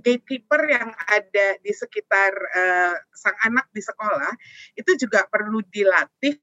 gatekeeper 0.00 0.60
yang 0.66 0.90
ada 1.06 1.46
di 1.60 1.72
sekitar 1.72 2.32
uh, 2.34 2.94
sang 3.14 3.36
anak 3.46 3.68
di 3.70 3.78
sekolah 3.78 4.32
itu 4.74 5.06
juga 5.06 5.28
perlu 5.30 5.62
dilatih 5.70 6.34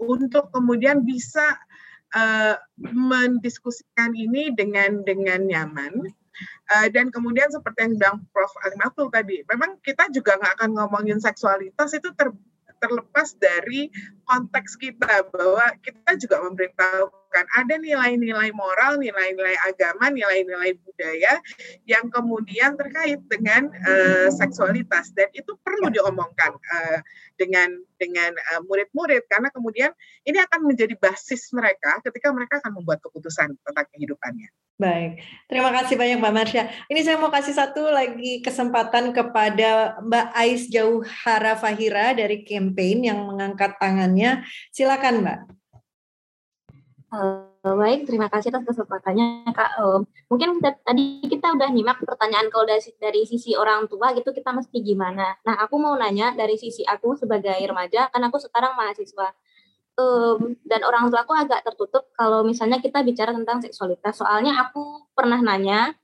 untuk 0.00 0.48
kemudian 0.48 1.04
bisa 1.04 1.60
uh, 2.14 2.54
mendiskusikan 2.80 4.14
ini 4.14 4.50
dengan 4.54 5.02
dengan 5.06 5.46
nyaman 5.46 6.10
uh, 6.72 6.88
dan 6.90 7.10
kemudian 7.10 7.50
seperti 7.50 7.86
yang 7.86 7.94
bilang 7.98 8.18
Prof. 8.30 8.52
Alimatul 8.66 9.10
tadi, 9.12 9.42
memang 9.46 9.78
kita 9.82 10.08
juga 10.14 10.38
nggak 10.38 10.54
akan 10.60 10.70
ngomongin 10.78 11.18
seksualitas 11.18 11.92
itu 11.94 12.10
ter, 12.14 12.32
terlepas 12.80 13.36
dari 13.36 13.92
konteks 14.24 14.78
kita 14.80 15.28
bahwa 15.30 15.66
kita 15.84 16.16
juga 16.16 16.42
memberitahukan 17.30 17.46
ada 17.54 17.74
nilai-nilai 17.78 18.50
moral, 18.52 18.98
nilai-nilai 18.98 19.56
agama, 19.66 20.10
nilai-nilai 20.10 20.74
budaya 20.82 21.38
yang 21.86 22.10
kemudian 22.10 22.74
terkait 22.74 23.22
dengan 23.30 23.70
uh, 23.86 24.28
seksualitas 24.34 25.14
dan 25.14 25.30
itu 25.32 25.54
perlu 25.62 25.88
diomongkan 25.94 26.58
uh, 26.58 26.98
dengan 27.38 27.70
dengan 27.96 28.34
murid-murid 28.66 29.24
uh, 29.24 29.28
karena 29.30 29.48
kemudian 29.54 29.90
ini 30.26 30.42
akan 30.42 30.66
menjadi 30.66 30.98
basis 30.98 31.54
mereka 31.54 32.02
ketika 32.04 32.34
mereka 32.34 32.58
akan 32.60 32.82
membuat 32.82 33.00
keputusan 33.00 33.54
tentang 33.62 33.86
kehidupannya. 33.94 34.50
Baik, 34.80 35.20
terima 35.44 35.68
kasih 35.76 36.00
banyak 36.00 36.24
Mbak 36.24 36.32
Marsha. 36.32 36.64
Ini 36.88 37.00
saya 37.04 37.20
mau 37.20 37.28
kasih 37.28 37.52
satu 37.52 37.84
lagi 37.92 38.40
kesempatan 38.40 39.12
kepada 39.12 40.00
Mbak 40.00 40.26
Ais 40.32 40.72
Jauhara 40.72 41.52
Fahira 41.60 42.16
dari 42.16 42.40
campaign 42.48 43.12
yang 43.12 43.20
mengangkat 43.28 43.76
tangannya. 43.76 44.40
Silakan 44.72 45.20
Mbak. 45.20 45.59
Uh, 47.10 47.42
baik, 47.66 48.06
terima 48.06 48.30
kasih 48.30 48.54
atas 48.54 48.62
kesempatannya 48.70 49.50
Kak. 49.50 49.82
Uh, 49.82 50.06
mungkin 50.30 50.62
tadi 50.62 51.18
kita 51.26 51.58
udah 51.58 51.66
nyimak 51.74 51.98
pertanyaan 51.98 52.46
kalau 52.54 52.62
dari, 52.70 52.86
dari 53.02 53.26
sisi 53.26 53.58
orang 53.58 53.90
tua 53.90 54.14
gitu 54.14 54.30
kita 54.30 54.54
mesti 54.54 54.78
gimana. 54.78 55.34
Nah 55.42 55.58
aku 55.58 55.74
mau 55.82 55.98
nanya 55.98 56.38
dari 56.38 56.54
sisi 56.54 56.86
aku 56.86 57.18
sebagai 57.18 57.58
remaja, 57.58 58.06
kan 58.14 58.22
aku 58.22 58.38
sekarang 58.38 58.78
mahasiswa 58.78 59.34
um, 59.98 60.54
dan 60.62 60.80
orang 60.86 61.10
tua 61.10 61.26
aku 61.26 61.34
agak 61.34 61.66
tertutup 61.66 62.08
kalau 62.14 62.46
misalnya 62.46 62.78
kita 62.78 63.02
bicara 63.02 63.34
tentang 63.34 63.58
seksualitas. 63.58 64.14
Soalnya 64.14 64.56
aku 64.62 65.10
pernah 65.10 65.42
nanya 65.42 65.98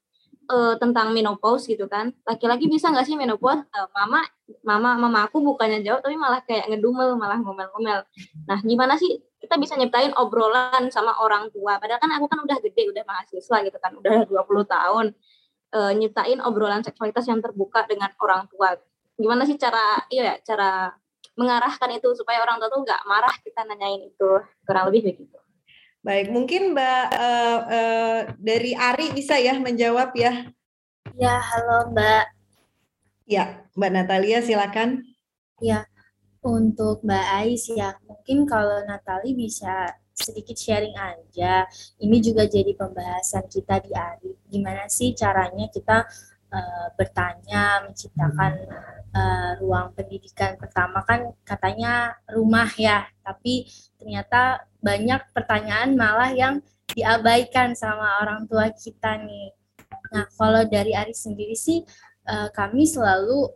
uh, 0.51 0.75
tentang 0.79 1.15
menopause 1.15 1.71
gitu 1.71 1.87
kan. 1.87 2.13
Laki-laki 2.27 2.67
bisa 2.67 2.91
nggak 2.91 3.07
sih 3.07 3.15
menopause? 3.15 3.63
Uh, 3.71 3.89
mama, 3.95 4.27
mama, 4.67 4.99
mama 4.99 5.19
aku 5.31 5.39
bukannya 5.39 5.87
jawab 5.87 6.03
tapi 6.03 6.17
malah 6.19 6.43
kayak 6.45 6.67
ngedumel, 6.67 7.15
malah 7.15 7.39
ngomel-ngomel. 7.41 8.03
Nah, 8.51 8.59
gimana 8.63 8.99
sih 8.99 9.23
kita 9.47 9.63
bisa 9.63 9.79
nyiptain 9.79 10.11
obrolan 10.19 10.91
sama 10.91 11.15
orang 11.23 11.47
tua? 11.55 11.79
Padahal 11.79 12.03
kan 12.03 12.11
aku 12.19 12.27
kan 12.27 12.43
udah 12.43 12.59
gede, 12.59 12.91
udah 12.91 13.07
mahasiswa 13.07 13.57
gitu 13.63 13.79
kan, 13.79 13.95
udah 13.95 14.27
20 14.27 14.67
tahun. 14.67 15.07
Uh, 15.71 15.93
nyiptain 15.95 16.43
obrolan 16.43 16.83
seksualitas 16.83 17.27
yang 17.31 17.39
terbuka 17.39 17.87
dengan 17.87 18.11
orang 18.19 18.51
tua. 18.51 18.75
Gimana 19.15 19.47
sih 19.47 19.55
cara, 19.55 20.03
iya 20.11 20.39
cara 20.43 20.91
mengarahkan 21.39 21.91
itu 21.95 22.11
supaya 22.17 22.43
orang 22.43 22.59
tua 22.59 22.71
tuh 22.73 22.83
nggak 22.83 23.03
marah 23.07 23.35
kita 23.45 23.63
nanyain 23.63 24.09
itu 24.11 24.31
kurang 24.67 24.91
lebih 24.91 25.15
begitu. 25.15 25.39
Baik, 26.07 26.31
mungkin 26.31 26.71
Mbak 26.71 27.07
uh, 27.19 27.61
uh, 27.67 28.19
dari 28.39 28.79
Ari 28.79 29.11
bisa 29.11 29.39
ya 29.43 29.59
menjawab 29.59 30.15
ya. 30.15 30.47
Ya, 31.19 31.35
halo 31.39 31.91
Mbak. 31.91 32.25
Ya, 33.27 33.67
Mbak 33.75 33.91
Natalia 33.91 34.39
silakan. 34.39 35.03
Ya, 35.59 35.83
untuk 36.47 37.03
Mbak 37.03 37.27
Ais 37.43 37.67
ya, 37.75 37.99
mungkin 38.07 38.47
kalau 38.47 38.87
Natali 38.87 39.35
bisa 39.35 39.91
sedikit 40.17 40.57
sharing 40.57 40.97
aja. 40.97 41.69
Ini 42.01 42.17
juga 42.25 42.49
jadi 42.49 42.73
pembahasan 42.73 43.51
kita 43.51 43.85
di 43.85 43.93
Ari. 43.93 44.33
Gimana 44.49 44.89
sih 44.89 45.13
caranya 45.13 45.69
kita 45.69 46.09
uh, 46.55 46.87
bertanya, 46.97 47.85
menciptakan 47.85 48.53
uh, 49.13 49.51
ruang 49.61 49.93
pendidikan 49.93 50.57
pertama 50.57 51.05
kan 51.05 51.37
katanya 51.45 52.17
rumah 52.33 52.71
ya, 52.81 53.05
tapi 53.21 53.69
ternyata 54.01 54.65
banyak 54.81 55.21
pertanyaan 55.37 55.99
malah 55.99 56.33
yang 56.33 56.65
diabaikan 56.97 57.77
sama 57.77 58.25
orang 58.25 58.49
tua 58.49 58.73
kita 58.73 59.21
nih. 59.21 59.53
Nah, 60.15 60.25
kalau 60.39 60.63
dari 60.65 60.97
Ari 60.97 61.13
sendiri 61.13 61.59
sih 61.59 61.83
uh, 62.31 62.49
kami 62.55 62.87
selalu 62.89 63.53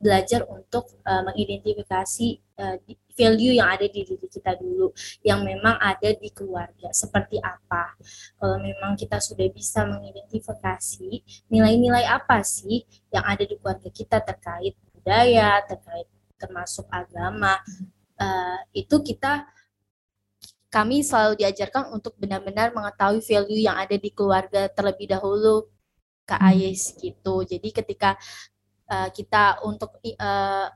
belajar 0.00 0.48
untuk 0.48 0.88
uh, 1.04 1.22
mengidentifikasi 1.28 2.28
uh, 2.56 2.76
value 3.12 3.60
yang 3.60 3.68
ada 3.68 3.84
di 3.84 4.00
diri 4.00 4.26
kita 4.32 4.56
dulu, 4.56 4.96
yang 5.20 5.44
memang 5.44 5.76
ada 5.76 6.08
di 6.16 6.32
keluarga. 6.32 6.88
Seperti 6.88 7.36
apa? 7.36 7.92
Kalau 8.40 8.56
memang 8.56 8.96
kita 8.96 9.20
sudah 9.20 9.44
bisa 9.52 9.84
mengidentifikasi 9.84 11.20
nilai-nilai 11.52 12.08
apa 12.08 12.40
sih 12.40 12.80
yang 13.12 13.28
ada 13.28 13.44
di 13.44 13.60
keluarga 13.60 13.92
kita 13.92 14.24
terkait 14.24 14.72
budaya, 14.96 15.60
terkait 15.68 16.08
termasuk 16.40 16.88
agama, 16.88 17.60
uh, 18.16 18.58
itu 18.72 18.96
kita 19.04 19.44
kami 20.72 21.02
selalu 21.04 21.44
diajarkan 21.44 21.92
untuk 21.92 22.16
benar-benar 22.16 22.72
mengetahui 22.72 23.20
value 23.20 23.68
yang 23.68 23.76
ada 23.76 23.98
di 23.98 24.08
keluarga 24.14 24.70
terlebih 24.70 25.12
dahulu 25.12 25.66
ke 26.24 26.38
Ayes 26.38 26.94
gitu. 26.94 27.42
Jadi 27.42 27.74
ketika 27.74 28.14
uh, 28.90 29.08
kita 29.14 29.62
untuk 29.62 29.96
uh, 30.02 30.68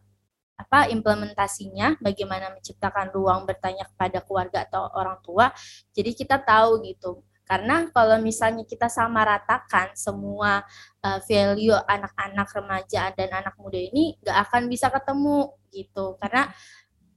apa 0.54 0.86
implementasinya 0.86 1.98
bagaimana 1.98 2.54
menciptakan 2.54 3.10
ruang 3.10 3.42
bertanya 3.42 3.90
kepada 3.90 4.22
keluarga 4.22 4.62
atau 4.62 4.86
orang 4.94 5.18
tua 5.26 5.50
jadi 5.90 6.14
kita 6.14 6.38
tahu 6.40 6.80
gitu. 6.86 7.26
Karena 7.44 7.84
kalau 7.92 8.16
misalnya 8.24 8.64
kita 8.64 8.88
sama 8.88 9.20
ratakan 9.20 9.92
semua 9.92 10.64
uh, 11.04 11.20
value 11.28 11.76
anak-anak 11.76 12.48
remaja 12.56 13.12
dan 13.12 13.28
anak 13.36 13.52
muda 13.60 13.76
ini 13.76 14.16
nggak 14.24 14.38
akan 14.48 14.62
bisa 14.64 14.88
ketemu 14.88 15.52
gitu. 15.68 16.16
Karena 16.16 16.48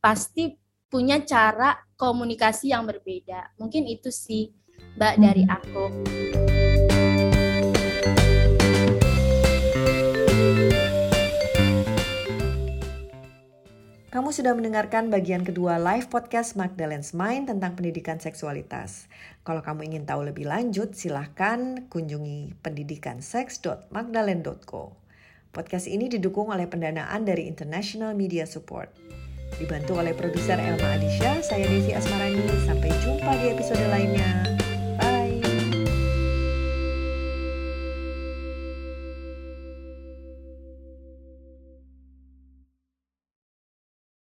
pasti 0.03 0.59
punya 0.91 1.23
cara 1.23 1.79
komunikasi 1.95 2.75
yang 2.75 2.83
berbeda. 2.83 3.55
Mungkin 3.55 3.87
itu 3.87 4.11
sih 4.11 4.51
mbak 4.99 5.15
dari 5.15 5.43
aku 5.47 5.85
Kamu 14.17 14.33
sudah 14.33 14.57
mendengarkan 14.57 15.13
bagian 15.13 15.45
kedua 15.45 15.77
live 15.77 16.09
podcast 16.09 16.57
Magdalene's 16.57 17.13
Mind 17.13 17.53
tentang 17.53 17.77
pendidikan 17.77 18.17
seksualitas. 18.17 19.05
Kalau 19.45 19.61
kamu 19.61 19.93
ingin 19.93 20.09
tahu 20.09 20.25
lebih 20.25 20.49
lanjut, 20.49 20.97
silahkan 20.97 21.85
kunjungi 21.85 22.57
pendidikansex.magdalene.co. 22.65 24.97
Podcast 25.53 25.85
ini 25.85 26.09
didukung 26.09 26.49
oleh 26.49 26.65
pendanaan 26.65 27.29
dari 27.29 27.45
International 27.45 28.17
Media 28.17 28.49
Support. 28.49 28.89
Dibantu 29.61 30.01
oleh 30.01 30.17
produser 30.17 30.57
Elma 30.57 30.97
Adisha, 30.97 31.37
saya 31.45 31.69
Devi 31.69 31.93
Asmarani. 31.93 32.41
Sampai 32.65 32.89
jumpa 33.05 33.37
di 33.37 33.53
episode 33.53 33.85
lainnya. 33.85 34.65